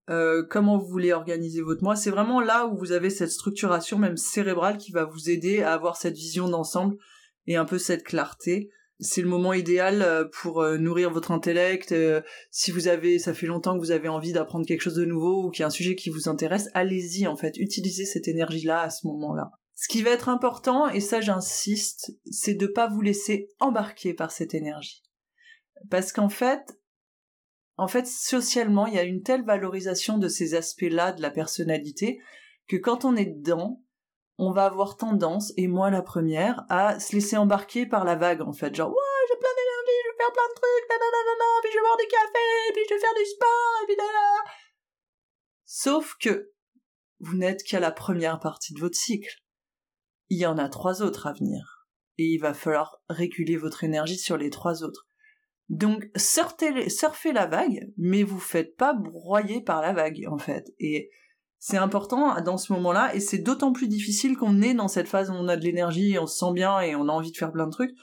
euh, 0.09 0.43
comment 0.49 0.79
vous 0.79 0.87
voulez 0.87 1.13
organiser 1.13 1.61
votre 1.61 1.83
mois, 1.83 1.95
c'est 1.95 2.09
vraiment 2.09 2.41
là 2.41 2.65
où 2.65 2.75
vous 2.75 2.93
avez 2.93 3.11
cette 3.11 3.29
structuration 3.29 3.99
même 3.99 4.17
cérébrale 4.17 4.77
qui 4.77 4.91
va 4.91 5.05
vous 5.05 5.29
aider 5.29 5.61
à 5.61 5.73
avoir 5.73 5.97
cette 5.97 6.15
vision 6.15 6.49
d'ensemble 6.49 6.97
et 7.45 7.57
un 7.57 7.65
peu 7.65 7.77
cette 7.77 8.03
clarté. 8.03 8.71
C'est 8.99 9.21
le 9.21 9.27
moment 9.27 9.53
idéal 9.53 10.01
euh, 10.01 10.23
pour 10.41 10.63
nourrir 10.63 11.11
votre 11.11 11.31
intellect. 11.31 11.93
si 12.49 12.71
vous 12.71 12.87
avez, 12.87 13.19
ça 13.19 13.33
fait 13.33 13.47
longtemps 13.47 13.75
que 13.75 13.79
vous 13.79 13.91
avez 13.91 14.07
envie 14.07 14.33
d'apprendre 14.33 14.65
quelque 14.65 14.81
chose 14.81 14.95
de 14.95 15.05
nouveau 15.05 15.45
ou 15.45 15.51
qu'il 15.51 15.61
y 15.61 15.63
a 15.63 15.67
un 15.67 15.71
sujet 15.71 15.95
qui 15.95 16.09
vous 16.09 16.29
intéresse, 16.29 16.69
allez-y 16.73 17.27
en 17.27 17.35
fait, 17.35 17.57
utilisez 17.57 18.05
cette 18.05 18.27
énergie-là 18.27 18.81
à 18.81 18.89
ce 18.89 19.05
moment-là. 19.07 19.51
Ce 19.75 19.89
qui 19.89 20.01
va 20.01 20.11
être 20.11 20.29
important, 20.29 20.87
et 20.87 21.01
ça 21.01 21.19
j'insiste, 21.19 22.13
c'est 22.31 22.53
de 22.53 22.65
pas 22.65 22.87
vous 22.87 23.01
laisser 23.01 23.49
embarquer 23.59 24.13
par 24.13 24.31
cette 24.31 24.53
énergie. 24.53 25.03
Parce 25.89 26.13
qu'en 26.13 26.29
fait, 26.29 26.77
en 27.77 27.87
fait, 27.87 28.07
socialement, 28.07 28.87
il 28.87 28.93
y 28.93 28.99
a 28.99 29.03
une 29.03 29.21
telle 29.21 29.43
valorisation 29.43 30.17
de 30.17 30.29
ces 30.29 30.55
aspects-là 30.55 31.11
de 31.11 31.21
la 31.21 31.29
personnalité 31.29 32.19
que 32.67 32.77
quand 32.77 33.03
on 33.03 33.15
est 33.15 33.25
dedans, 33.25 33.83
on 34.37 34.51
va 34.51 34.65
avoir 34.65 34.97
tendance, 34.97 35.53
et 35.57 35.67
moi 35.67 35.89
la 35.89 36.01
première, 36.01 36.65
à 36.69 36.99
se 36.99 37.15
laisser 37.15 37.37
embarquer 37.37 37.85
par 37.85 38.03
la 38.03 38.15
vague, 38.15 38.41
en 38.41 38.53
fait. 38.53 38.75
Genre, 38.75 38.89
ouais, 38.89 39.25
j'ai 39.29 39.37
plein 39.37 39.49
d'énergie, 39.49 40.01
je 40.03 40.11
vais 40.11 40.17
faire 40.17 40.33
plein 40.33 40.49
de 40.49 40.55
trucs, 40.55 40.89
nanana, 40.89 41.61
puis 41.61 41.71
je 41.71 41.77
vais 41.77 41.83
boire 41.83 41.97
du 41.97 42.07
café, 42.07 42.73
puis 42.73 42.83
je 42.89 42.93
vais 42.93 42.99
faire 42.99 43.15
du 43.17 43.25
sport, 43.25 43.79
et 43.81 43.85
puis 43.85 43.95
nanana. 43.95 44.51
Sauf 45.65 46.15
que 46.19 46.51
vous 47.19 47.37
n'êtes 47.37 47.63
qu'à 47.63 47.79
la 47.79 47.91
première 47.91 48.39
partie 48.39 48.73
de 48.73 48.79
votre 48.79 48.97
cycle 48.97 49.41
il 50.29 50.39
y 50.39 50.45
en 50.45 50.57
a 50.57 50.69
trois 50.69 51.01
autres 51.01 51.27
à 51.27 51.33
venir. 51.33 51.87
Et 52.17 52.25
il 52.25 52.37
va 52.39 52.53
falloir 52.53 53.01
réguler 53.09 53.57
votre 53.57 53.83
énergie 53.83 54.17
sur 54.17 54.37
les 54.37 54.49
trois 54.49 54.83
autres. 54.83 55.07
Donc, 55.67 56.09
surfez, 56.15 56.89
surfez 56.89 57.33
la 57.33 57.47
vague, 57.47 57.91
mais 57.97 58.23
vous 58.23 58.39
faites 58.39 58.75
pas 58.77 58.93
broyer 58.93 59.61
par 59.61 59.81
la 59.81 59.93
vague, 59.93 60.25
en 60.29 60.37
fait. 60.37 60.73
Et 60.79 61.09
c'est 61.59 61.77
important 61.77 62.39
dans 62.41 62.57
ce 62.57 62.73
moment-là, 62.73 63.15
et 63.15 63.19
c'est 63.19 63.39
d'autant 63.39 63.71
plus 63.71 63.87
difficile 63.87 64.37
qu'on 64.37 64.61
est 64.61 64.73
dans 64.73 64.87
cette 64.87 65.07
phase 65.07 65.29
où 65.29 65.33
on 65.33 65.47
a 65.47 65.57
de 65.57 65.63
l'énergie, 65.63 66.17
on 66.19 66.27
se 66.27 66.37
sent 66.37 66.53
bien 66.53 66.79
et 66.79 66.95
on 66.95 67.07
a 67.07 67.11
envie 67.11 67.31
de 67.31 67.37
faire 67.37 67.51
plein 67.51 67.65
de 67.65 67.71
trucs, 67.71 67.95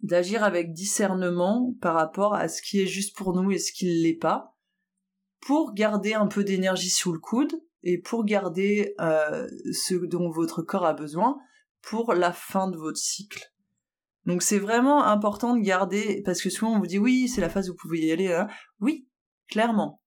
d'agir 0.00 0.44
avec 0.44 0.72
discernement 0.72 1.74
par 1.80 1.94
rapport 1.94 2.34
à 2.34 2.48
ce 2.48 2.60
qui 2.60 2.80
est 2.80 2.86
juste 2.86 3.16
pour 3.16 3.34
nous 3.34 3.50
et 3.50 3.58
ce 3.58 3.72
qui 3.72 3.86
ne 3.86 4.02
l'est 4.02 4.18
pas, 4.18 4.56
pour 5.40 5.74
garder 5.74 6.14
un 6.14 6.26
peu 6.26 6.44
d'énergie 6.44 6.90
sous 6.90 7.12
le 7.12 7.18
coude, 7.18 7.52
et 7.82 7.98
pour 7.98 8.24
garder 8.24 8.94
euh, 9.00 9.46
ce 9.72 9.94
dont 9.94 10.28
votre 10.28 10.60
corps 10.60 10.86
a 10.86 10.92
besoin 10.92 11.38
pour 11.82 12.14
la 12.14 12.32
fin 12.32 12.68
de 12.68 12.76
votre 12.76 12.98
cycle. 12.98 13.52
Donc 14.24 14.42
c'est 14.42 14.58
vraiment 14.58 15.04
important 15.04 15.54
de 15.54 15.60
garder, 15.60 16.20
parce 16.24 16.42
que 16.42 16.50
souvent 16.50 16.72
on 16.72 16.80
vous 16.80 16.88
dit 16.88 16.98
oui, 16.98 17.28
c'est 17.28 17.40
la 17.40 17.48
phase 17.48 17.70
où 17.70 17.72
vous 17.72 17.78
pouvez 17.78 18.00
y 18.00 18.10
aller. 18.10 18.32
Hein. 18.32 18.48
Oui, 18.80 19.08
clairement. 19.48 20.02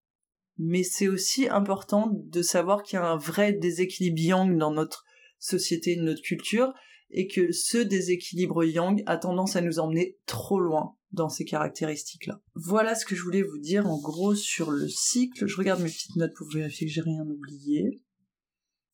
Mais 0.59 0.83
c'est 0.83 1.07
aussi 1.07 1.47
important 1.47 2.11
de 2.13 2.41
savoir 2.41 2.83
qu'il 2.83 2.99
y 2.99 3.01
a 3.01 3.09
un 3.09 3.17
vrai 3.17 3.53
déséquilibre 3.53 4.19
yang 4.19 4.57
dans 4.57 4.71
notre 4.71 5.05
société, 5.39 5.95
notre 5.95 6.21
culture, 6.21 6.73
et 7.11 7.27
que 7.27 7.51
ce 7.51 7.77
déséquilibre 7.77 8.63
yang 8.63 9.01
a 9.07 9.17
tendance 9.17 9.55
à 9.55 9.61
nous 9.61 9.79
emmener 9.79 10.17
trop 10.25 10.59
loin 10.59 10.95
dans 11.11 11.29
ces 11.29 11.45
caractéristiques-là. 11.45 12.39
Voilà 12.53 12.93
ce 12.93 13.05
que 13.05 13.15
je 13.15 13.23
voulais 13.23 13.41
vous 13.41 13.57
dire 13.57 13.87
en 13.87 13.99
gros 13.99 14.35
sur 14.35 14.69
le 14.69 14.87
cycle. 14.87 15.47
Je 15.47 15.55
regarde 15.55 15.81
mes 15.81 15.89
petites 15.89 16.15
notes 16.17 16.35
pour 16.35 16.47
vérifier 16.51 16.85
que 16.85 16.93
j'ai 16.93 17.01
rien 17.01 17.25
oublié. 17.25 18.01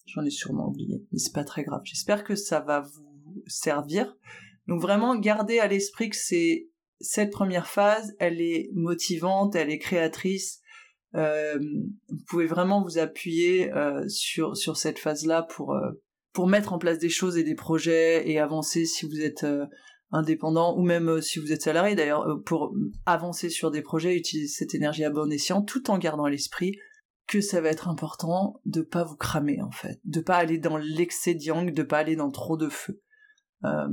J'en 0.06 0.24
ai 0.24 0.30
sûrement 0.30 0.70
oublié, 0.70 1.04
mais 1.12 1.20
c'est 1.20 1.34
pas 1.34 1.44
très 1.44 1.64
grave. 1.64 1.82
J'espère 1.84 2.24
que 2.24 2.36
ça 2.36 2.60
va 2.60 2.82
vous 2.82 3.44
servir. 3.48 4.16
Donc 4.68 4.82
vraiment, 4.82 5.18
gardez 5.18 5.60
à 5.60 5.68
l'esprit 5.68 6.10
que 6.10 6.16
c'est 6.16 6.70
cette 7.02 7.32
première 7.32 7.68
phase, 7.68 8.16
elle 8.20 8.40
est 8.40 8.70
motivante, 8.74 9.56
elle 9.56 9.70
est 9.70 9.80
créatrice. 9.80 10.62
Euh, 11.16 11.58
vous 12.10 12.24
pouvez 12.28 12.46
vraiment 12.46 12.82
vous 12.82 12.98
appuyer 12.98 13.74
euh, 13.74 14.08
sur 14.08 14.78
cette 14.78 15.00
phase-là 15.00 15.44
pour 15.44 15.74
euh, 15.74 15.92
pour 16.34 16.48
mettre 16.48 16.74
en 16.74 16.80
place 16.80 17.00
des 17.00 17.10
choses 17.10 17.38
et 17.38 17.44
des 17.44 17.56
projets 17.56 18.30
et 18.30 18.40
avancer 18.40 18.86
si 18.86 19.06
vous 19.06 19.22
êtes 19.22 19.46
indépendant 20.12 20.78
ou 20.78 20.82
même 20.82 21.22
si 21.22 21.40
vous 21.40 21.54
êtes 21.54 21.62
salarié. 21.62 21.96
D'ailleurs 21.96 22.42
pour 22.46 22.74
avancer 23.06 23.50
sur 23.50 23.72
des 23.72 23.82
projets 23.82 24.18
utiliser 24.18 24.50
cette 24.50 24.76
énergie 24.76 25.06
à 25.06 25.10
bon 25.10 25.32
escient 25.32 25.62
tout 25.62 25.90
en 25.90 25.98
gardant 25.98 26.26
à 26.26 26.30
l'esprit 26.30 26.74
que 27.28 27.40
ça 27.40 27.62
va 27.62 27.70
être 27.70 27.88
important 27.88 28.60
de 28.66 28.82
pas 28.82 29.06
vous 29.06 29.16
cramer 29.16 29.62
en 29.62 29.72
fait. 29.72 30.02
De 30.04 30.20
pas 30.20 30.36
aller 30.36 30.58
dans 30.58 30.76
l'excès 30.76 31.36
de 31.36 31.70
de 31.72 31.84
pas 31.84 32.00
aller 32.00 32.18
dans 32.18 32.32
trop 32.32 32.58
de 32.58 32.68
feu 32.68 33.02
euh, 33.66 33.88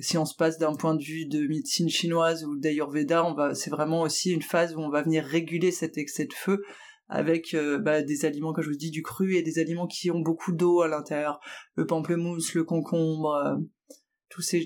si 0.00 0.18
on 0.18 0.24
se 0.24 0.34
passe 0.34 0.58
d'un 0.58 0.74
point 0.74 0.94
de 0.94 1.02
vue 1.02 1.26
de 1.26 1.46
médecine 1.46 1.88
chinoise 1.88 2.44
ou 2.44 2.56
d'Ayurveda, 2.56 3.52
c'est 3.54 3.70
vraiment 3.70 4.02
aussi 4.02 4.30
une 4.30 4.42
phase 4.42 4.74
où 4.74 4.80
on 4.80 4.90
va 4.90 5.02
venir 5.02 5.24
réguler 5.24 5.70
cet 5.70 5.98
excès 5.98 6.26
de 6.26 6.32
feu 6.32 6.62
avec 7.08 7.54
euh, 7.54 7.78
bah, 7.78 8.02
des 8.02 8.24
aliments, 8.24 8.52
comme 8.52 8.64
je 8.64 8.70
vous 8.70 8.76
dis, 8.76 8.90
du 8.90 9.02
cru 9.02 9.36
et 9.36 9.42
des 9.42 9.58
aliments 9.58 9.86
qui 9.86 10.10
ont 10.10 10.20
beaucoup 10.20 10.52
d'eau 10.52 10.80
à 10.80 10.88
l'intérieur, 10.88 11.38
le 11.74 11.86
pamplemousse, 11.86 12.54
le 12.54 12.64
concombre, 12.64 13.34
euh, 13.34 13.56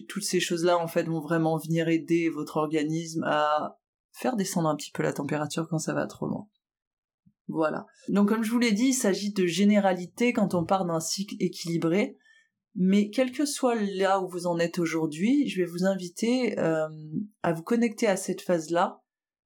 toutes 0.08 0.24
ces 0.24 0.40
choses-là 0.40 0.78
en 0.78 0.86
fait 0.86 1.02
vont 1.04 1.20
vraiment 1.20 1.58
venir 1.58 1.88
aider 1.88 2.30
votre 2.30 2.56
organisme 2.56 3.22
à 3.24 3.78
faire 4.12 4.36
descendre 4.36 4.68
un 4.68 4.76
petit 4.76 4.90
peu 4.90 5.02
la 5.02 5.12
température 5.12 5.68
quand 5.68 5.78
ça 5.78 5.92
va 5.92 6.06
trop 6.06 6.26
loin. 6.26 6.48
Voilà. 7.48 7.86
Donc 8.08 8.28
comme 8.28 8.42
je 8.42 8.50
vous 8.50 8.58
l'ai 8.58 8.72
dit, 8.72 8.88
il 8.88 8.94
s'agit 8.94 9.32
de 9.32 9.46
généralité 9.46 10.32
quand 10.32 10.54
on 10.54 10.64
part 10.64 10.84
d'un 10.84 11.00
cycle 11.00 11.34
équilibré. 11.40 12.16
Mais 12.74 13.10
quel 13.10 13.32
que 13.32 13.44
soit 13.44 13.74
là 13.74 14.20
où 14.20 14.28
vous 14.28 14.46
en 14.46 14.58
êtes 14.58 14.78
aujourd'hui, 14.78 15.48
je 15.48 15.60
vais 15.60 15.66
vous 15.66 15.84
inviter 15.84 16.58
euh, 16.58 16.88
à 17.42 17.52
vous 17.52 17.62
connecter 17.62 18.06
à 18.06 18.16
cette 18.16 18.40
phase-là 18.40 19.02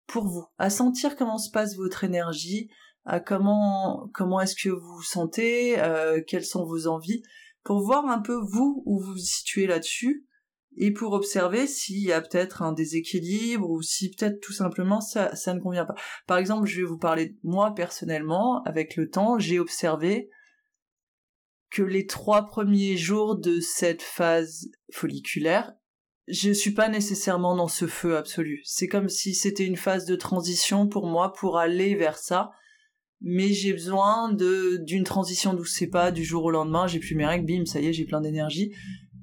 pour 0.06 0.26
vous, 0.26 0.44
à 0.58 0.68
sentir 0.68 1.16
comment 1.16 1.38
se 1.38 1.50
passe 1.50 1.76
votre 1.76 2.04
énergie, 2.04 2.68
à 3.04 3.20
comment 3.20 4.10
comment 4.12 4.40
est-ce 4.40 4.56
que 4.56 4.68
vous 4.68 4.96
vous 4.96 5.02
sentez, 5.02 5.80
euh, 5.80 6.20
quelles 6.26 6.44
sont 6.44 6.64
vos 6.64 6.86
envies, 6.86 7.22
pour 7.64 7.80
voir 7.80 8.06
un 8.06 8.20
peu 8.20 8.34
vous 8.34 8.82
où 8.84 9.00
vous 9.00 9.12
vous 9.12 9.18
situez 9.18 9.66
là-dessus 9.66 10.26
et 10.76 10.90
pour 10.90 11.12
observer 11.12 11.66
s'il 11.66 12.02
y 12.02 12.12
a 12.12 12.20
peut-être 12.20 12.62
un 12.62 12.72
déséquilibre 12.72 13.68
ou 13.68 13.82
si 13.82 14.10
peut-être 14.10 14.40
tout 14.40 14.52
simplement 14.52 15.00
ça 15.00 15.34
ça 15.34 15.54
ne 15.54 15.60
convient 15.60 15.84
pas. 15.84 15.94
Par 16.26 16.38
exemple, 16.38 16.66
je 16.66 16.80
vais 16.80 16.86
vous 16.86 16.98
parler 16.98 17.36
moi 17.42 17.74
personnellement. 17.74 18.62
Avec 18.64 18.96
le 18.96 19.08
temps, 19.08 19.38
j'ai 19.38 19.58
observé 19.58 20.30
que 21.72 21.82
les 21.82 22.06
trois 22.06 22.46
premiers 22.46 22.96
jours 22.96 23.36
de 23.36 23.58
cette 23.60 24.02
phase 24.02 24.68
folliculaire, 24.92 25.72
je 26.28 26.50
suis 26.50 26.72
pas 26.72 26.88
nécessairement 26.88 27.56
dans 27.56 27.68
ce 27.68 27.86
feu 27.86 28.16
absolu. 28.16 28.60
C'est 28.64 28.88
comme 28.88 29.08
si 29.08 29.34
c'était 29.34 29.64
une 29.64 29.76
phase 29.76 30.04
de 30.04 30.14
transition 30.14 30.86
pour 30.86 31.06
moi 31.06 31.32
pour 31.32 31.58
aller 31.58 31.94
vers 31.94 32.18
ça. 32.18 32.50
Mais 33.22 33.52
j'ai 33.52 33.72
besoin 33.72 34.32
de 34.32 34.80
d'une 34.84 35.04
transition 35.04 35.54
douce. 35.54 35.74
C'est 35.78 35.88
pas 35.88 36.10
du 36.10 36.24
jour 36.24 36.44
au 36.44 36.50
lendemain, 36.50 36.86
j'ai 36.86 36.98
plus 36.98 37.14
mes 37.14 37.26
règles, 37.26 37.46
bim, 37.46 37.66
ça 37.66 37.80
y 37.80 37.86
est, 37.86 37.92
j'ai 37.92 38.04
plein 38.04 38.20
d'énergie. 38.20 38.72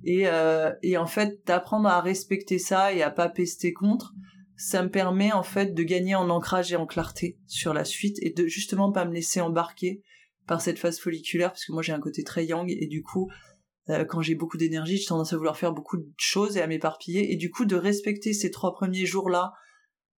Et, 0.05 0.27
euh, 0.27 0.71
et 0.81 0.97
en 0.97 1.05
fait, 1.05 1.45
d'apprendre 1.45 1.89
à 1.89 1.99
respecter 1.99 2.59
ça 2.59 2.93
et 2.93 3.01
à 3.01 3.11
pas 3.11 3.27
pester 3.27 3.73
contre, 3.73 4.13
ça 4.55 4.81
me 4.83 4.89
permet 4.89 5.33
en 5.33 5.43
fait 5.43 5.73
de 5.73 5.83
gagner 5.83 6.15
en 6.15 6.29
ancrage 6.29 6.71
et 6.71 6.77
en 6.77 6.85
clarté 6.85 7.37
sur 7.45 7.73
la 7.73 7.83
suite 7.83 8.17
et 8.21 8.29
de 8.29 8.47
justement 8.47 8.91
pas 8.91 9.05
me 9.05 9.13
laisser 9.13 9.41
embarquer 9.41 10.01
par 10.49 10.61
cette 10.61 10.79
phase 10.79 10.99
folliculaire 10.99 11.51
parce 11.51 11.63
que 11.63 11.71
moi 11.71 11.83
j'ai 11.83 11.93
un 11.93 11.99
côté 11.99 12.23
très 12.23 12.43
yang 12.43 12.67
et 12.69 12.87
du 12.87 13.03
coup 13.03 13.29
euh, 13.89 14.03
quand 14.03 14.21
j'ai 14.21 14.33
beaucoup 14.33 14.57
d'énergie 14.57 14.97
j'ai 14.97 15.05
tendance 15.05 15.31
à 15.31 15.37
vouloir 15.37 15.55
faire 15.55 15.73
beaucoup 15.73 15.97
de 15.97 16.09
choses 16.17 16.57
et 16.57 16.61
à 16.61 16.67
m'éparpiller 16.67 17.31
et 17.31 17.35
du 17.35 17.51
coup 17.51 17.65
de 17.65 17.75
respecter 17.75 18.33
ces 18.33 18.49
trois 18.49 18.73
premiers 18.73 19.05
jours 19.05 19.29
là 19.29 19.53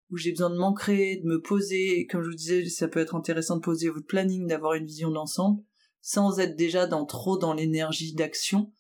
où 0.09 0.17
j'ai 0.17 0.31
besoin 0.31 0.49
de 0.49 0.57
m'ancrer, 0.57 1.21
de 1.23 1.27
me 1.27 1.41
poser, 1.41 2.05
comme 2.07 2.21
je 2.21 2.27
vous 2.27 2.35
disais, 2.35 2.65
ça 2.67 2.89
peut 2.89 2.99
être 2.99 3.15
intéressant 3.15 3.55
de 3.55 3.61
poser 3.61 3.89
votre 3.89 4.05
planning, 4.05 4.45
d'avoir 4.45 4.73
une 4.73 4.85
vision 4.85 5.09
d'ensemble, 5.09 5.63
sans 6.01 6.39
être 6.39 6.57
déjà 6.57 6.85
dans 6.85 7.05
trop 7.05 7.37
dans 7.37 7.53
l'énergie 7.53 8.13
d'action, 8.13 8.73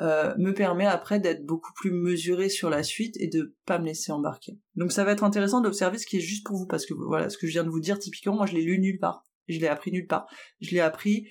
euh, 0.00 0.34
me 0.38 0.52
permet 0.52 0.86
après 0.86 1.20
d'être 1.20 1.44
beaucoup 1.44 1.72
plus 1.74 1.90
mesuré 1.92 2.48
sur 2.48 2.70
la 2.70 2.82
suite 2.82 3.14
et 3.20 3.28
de 3.28 3.54
pas 3.66 3.78
me 3.78 3.84
laisser 3.84 4.10
embarquer. 4.10 4.58
Donc 4.74 4.90
ça 4.90 5.04
va 5.04 5.12
être 5.12 5.22
intéressant 5.22 5.60
d'observer 5.60 5.98
ce 5.98 6.06
qui 6.06 6.16
est 6.16 6.20
juste 6.20 6.46
pour 6.46 6.56
vous, 6.56 6.66
parce 6.66 6.86
que 6.86 6.94
voilà, 6.94 7.28
ce 7.28 7.36
que 7.36 7.46
je 7.46 7.52
viens 7.52 7.64
de 7.64 7.68
vous 7.68 7.80
dire, 7.80 7.98
typiquement, 7.98 8.34
moi 8.34 8.46
je 8.46 8.54
l'ai 8.54 8.62
lu 8.62 8.78
nulle 8.78 8.98
part. 8.98 9.26
Je 9.48 9.58
l'ai 9.58 9.68
appris 9.68 9.92
nulle 9.92 10.06
part. 10.06 10.26
Je 10.60 10.72
l'ai 10.72 10.80
appris 10.80 11.26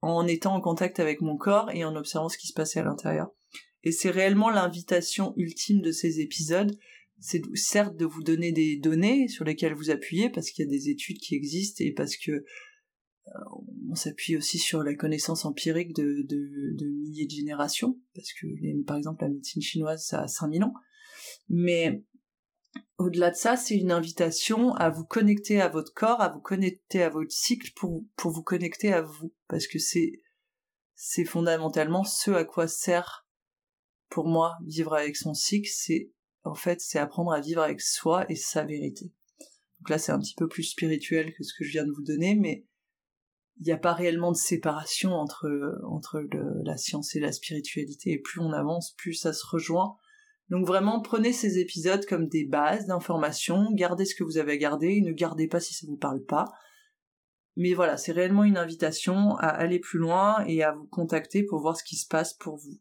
en 0.00 0.26
étant 0.26 0.54
en 0.54 0.60
contact 0.60 1.00
avec 1.00 1.20
mon 1.20 1.36
corps 1.36 1.70
et 1.72 1.84
en 1.84 1.96
observant 1.96 2.28
ce 2.28 2.38
qui 2.38 2.46
se 2.46 2.52
passait 2.52 2.80
à 2.80 2.84
l'intérieur. 2.84 3.30
Et 3.84 3.92
c'est 3.92 4.10
réellement 4.10 4.50
l'invitation 4.50 5.34
ultime 5.36 5.80
de 5.80 5.92
ces 5.92 6.20
épisodes, 6.20 6.76
c'est 7.20 7.42
certes 7.54 7.96
de 7.96 8.04
vous 8.04 8.22
donner 8.22 8.52
des 8.52 8.76
données 8.76 9.28
sur 9.28 9.44
lesquelles 9.44 9.74
vous 9.74 9.90
appuyez, 9.90 10.30
parce 10.30 10.50
qu'il 10.50 10.64
y 10.64 10.68
a 10.68 10.70
des 10.70 10.88
études 10.88 11.18
qui 11.18 11.34
existent 11.34 11.84
et 11.84 11.92
parce 11.92 12.16
que 12.16 12.30
euh, 12.32 13.40
on 13.90 13.94
s'appuie 13.94 14.36
aussi 14.36 14.58
sur 14.58 14.82
la 14.82 14.94
connaissance 14.94 15.44
empirique 15.44 15.94
de, 15.94 16.22
de, 16.22 16.86
milliers 16.86 17.26
de 17.26 17.30
générations, 17.30 17.98
parce 18.14 18.32
que 18.32 18.46
par 18.84 18.96
exemple 18.96 19.22
la 19.22 19.30
médecine 19.30 19.62
chinoise 19.62 20.04
ça 20.04 20.22
a 20.22 20.28
5000 20.28 20.64
ans, 20.64 20.74
mais 21.48 22.04
au-delà 22.98 23.30
de 23.30 23.36
ça, 23.36 23.56
c'est 23.56 23.76
une 23.76 23.92
invitation 23.92 24.74
à 24.74 24.90
vous 24.90 25.04
connecter 25.04 25.60
à 25.60 25.68
votre 25.68 25.92
corps, 25.94 26.20
à 26.20 26.28
vous 26.28 26.40
connecter 26.40 27.02
à 27.02 27.10
votre 27.10 27.32
cycle 27.32 27.72
pour, 27.76 28.04
pour 28.16 28.30
vous 28.30 28.42
connecter 28.42 28.92
à 28.92 29.02
vous. 29.02 29.32
Parce 29.48 29.66
que 29.66 29.78
c'est, 29.78 30.22
c'est 30.94 31.24
fondamentalement 31.24 32.04
ce 32.04 32.30
à 32.30 32.44
quoi 32.44 32.68
sert, 32.68 33.26
pour 34.08 34.26
moi, 34.26 34.56
vivre 34.66 34.94
avec 34.94 35.16
son 35.16 35.34
cycle. 35.34 35.70
C'est, 35.72 36.12
en 36.44 36.54
fait, 36.54 36.80
c'est 36.80 36.98
apprendre 36.98 37.32
à 37.32 37.40
vivre 37.40 37.62
avec 37.62 37.80
soi 37.80 38.30
et 38.30 38.36
sa 38.36 38.64
vérité. 38.64 39.12
Donc 39.80 39.90
là, 39.90 39.98
c'est 39.98 40.12
un 40.12 40.18
petit 40.18 40.34
peu 40.34 40.48
plus 40.48 40.64
spirituel 40.64 41.32
que 41.34 41.44
ce 41.44 41.54
que 41.56 41.64
je 41.64 41.70
viens 41.70 41.84
de 41.84 41.92
vous 41.92 42.02
donner, 42.02 42.34
mais 42.34 42.66
il 43.60 43.66
n'y 43.66 43.72
a 43.72 43.78
pas 43.78 43.92
réellement 43.92 44.32
de 44.32 44.36
séparation 44.36 45.12
entre, 45.12 45.80
entre 45.84 46.24
la 46.64 46.76
science 46.76 47.14
et 47.16 47.20
la 47.20 47.32
spiritualité. 47.32 48.12
Et 48.12 48.18
plus 48.18 48.40
on 48.40 48.52
avance, 48.52 48.94
plus 48.96 49.14
ça 49.14 49.32
se 49.32 49.44
rejoint 49.46 49.96
donc 50.50 50.66
vraiment, 50.66 51.00
prenez 51.00 51.32
ces 51.32 51.58
épisodes 51.58 52.06
comme 52.06 52.26
des 52.26 52.44
bases 52.44 52.86
d'informations, 52.86 53.68
gardez 53.72 54.06
ce 54.06 54.14
que 54.14 54.24
vous 54.24 54.38
avez 54.38 54.52
à 54.52 54.56
garder, 54.56 55.00
ne 55.02 55.12
gardez 55.12 55.46
pas 55.46 55.60
si 55.60 55.74
ça 55.74 55.86
vous 55.86 55.98
parle 55.98 56.24
pas. 56.24 56.46
Mais 57.56 57.74
voilà, 57.74 57.96
c'est 57.96 58.12
réellement 58.12 58.44
une 58.44 58.56
invitation 58.56 59.36
à 59.36 59.48
aller 59.48 59.78
plus 59.78 59.98
loin 59.98 60.44
et 60.46 60.62
à 60.62 60.72
vous 60.72 60.86
contacter 60.86 61.42
pour 61.42 61.60
voir 61.60 61.76
ce 61.76 61.84
qui 61.84 61.96
se 61.96 62.06
passe 62.06 62.32
pour 62.32 62.56
vous. 62.56 62.80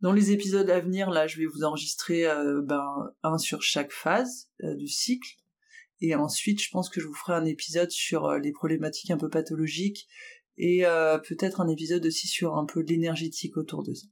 Dans 0.00 0.12
les 0.12 0.32
épisodes 0.32 0.68
à 0.70 0.80
venir, 0.80 1.10
là, 1.10 1.26
je 1.26 1.38
vais 1.38 1.46
vous 1.46 1.62
enregistrer 1.62 2.26
euh, 2.26 2.60
ben, 2.62 3.12
un 3.22 3.38
sur 3.38 3.62
chaque 3.62 3.92
phase 3.92 4.48
euh, 4.62 4.74
du 4.74 4.88
cycle. 4.88 5.28
Et 6.00 6.14
ensuite, 6.14 6.60
je 6.60 6.70
pense 6.70 6.90
que 6.90 7.00
je 7.00 7.06
vous 7.06 7.14
ferai 7.14 7.34
un 7.34 7.44
épisode 7.44 7.90
sur 7.90 8.26
euh, 8.26 8.38
les 8.38 8.50
problématiques 8.50 9.10
un 9.10 9.18
peu 9.18 9.28
pathologiques 9.28 10.08
et 10.56 10.84
peut-être 11.28 11.60
un 11.60 11.66
épisode 11.66 12.06
aussi 12.06 12.28
sur 12.28 12.54
un 12.56 12.64
peu 12.64 12.80
l'énergétique 12.80 13.56
autour 13.56 13.82
de 13.82 13.92
ça. 13.92 14.06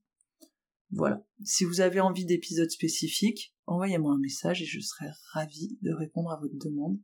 Voilà. 0.92 1.24
Si 1.42 1.64
vous 1.64 1.81
avez 1.81 2.00
envie 2.00 2.26
d'épisodes 2.26 2.70
spécifiques, 2.70 3.55
envoyez-moi 3.66 4.12
un 4.12 4.18
message 4.18 4.62
et 4.62 4.66
je 4.66 4.81
serai 4.81 5.07
ravie 5.33 5.78
de 5.81 5.92
répondre 5.92 6.31
à 6.31 6.38
votre 6.38 6.57
demande. 6.57 6.98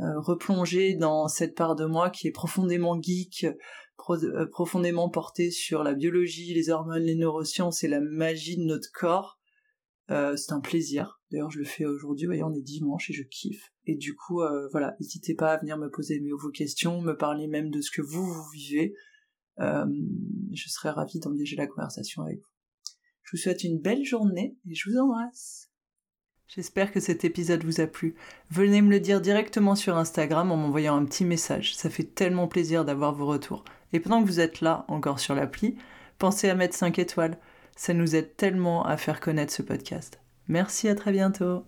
Euh, 0.00 0.18
replonger 0.20 0.94
dans 0.94 1.28
cette 1.28 1.54
part 1.54 1.76
de 1.76 1.84
moi 1.84 2.10
qui 2.10 2.26
est 2.26 2.32
profondément 2.32 3.00
geek, 3.00 3.46
euh, 4.08 4.46
profondément 4.46 5.10
portée 5.10 5.50
sur 5.50 5.84
la 5.84 5.94
biologie, 5.94 6.54
les 6.54 6.70
hormones, 6.70 7.04
les 7.04 7.14
neurosciences 7.14 7.84
et 7.84 7.88
la 7.88 8.00
magie 8.00 8.56
de 8.56 8.64
notre 8.64 8.90
corps. 8.92 9.38
Euh, 10.10 10.34
c'est 10.34 10.52
un 10.52 10.60
plaisir. 10.60 11.20
D'ailleurs, 11.30 11.50
je 11.50 11.58
le 11.58 11.64
fais 11.64 11.84
aujourd'hui. 11.84 12.26
Voyez, 12.26 12.42
on 12.42 12.54
est 12.54 12.62
dimanche 12.62 13.10
et 13.10 13.12
je 13.12 13.22
kiffe. 13.22 13.72
Et 13.84 13.94
du 13.94 14.16
coup, 14.16 14.40
voilà, 14.72 14.96
n'hésitez 14.98 15.34
pas 15.34 15.52
à 15.52 15.58
venir 15.58 15.78
me 15.78 15.90
poser 15.90 16.20
vos 16.38 16.50
questions, 16.50 17.00
me 17.00 17.16
parler 17.16 17.46
même 17.46 17.70
de 17.70 17.80
ce 17.80 17.90
que 17.90 18.02
vous 18.02 18.24
vous 18.24 18.48
vivez. 18.52 18.94
je 19.58 20.68
serai 20.68 20.90
ravie 20.90 21.20
d'engager 21.20 21.56
la 21.56 21.66
conversation 21.66 22.22
avec 22.22 22.38
vous. 22.38 22.51
Je 23.32 23.38
vous 23.38 23.42
souhaite 23.44 23.64
une 23.64 23.78
belle 23.78 24.04
journée 24.04 24.58
et 24.68 24.74
je 24.74 24.90
vous 24.90 24.98
embrasse. 24.98 25.70
J'espère 26.48 26.92
que 26.92 27.00
cet 27.00 27.24
épisode 27.24 27.64
vous 27.64 27.80
a 27.80 27.86
plu. 27.86 28.14
Venez 28.50 28.82
me 28.82 28.90
le 28.90 29.00
dire 29.00 29.22
directement 29.22 29.74
sur 29.74 29.96
Instagram 29.96 30.52
en 30.52 30.58
m'envoyant 30.58 30.96
un 30.96 31.06
petit 31.06 31.24
message. 31.24 31.74
Ça 31.74 31.88
fait 31.88 32.14
tellement 32.14 32.46
plaisir 32.46 32.84
d'avoir 32.84 33.14
vos 33.14 33.24
retours. 33.24 33.64
Et 33.94 34.00
pendant 34.00 34.20
que 34.20 34.26
vous 34.26 34.40
êtes 34.40 34.60
là, 34.60 34.84
encore 34.88 35.18
sur 35.18 35.34
l'appli, 35.34 35.76
pensez 36.18 36.50
à 36.50 36.54
mettre 36.54 36.76
5 36.76 36.98
étoiles. 36.98 37.38
Ça 37.74 37.94
nous 37.94 38.14
aide 38.14 38.36
tellement 38.36 38.84
à 38.84 38.98
faire 38.98 39.18
connaître 39.18 39.54
ce 39.54 39.62
podcast. 39.62 40.20
Merci, 40.46 40.88
à 40.88 40.94
très 40.94 41.12
bientôt. 41.12 41.64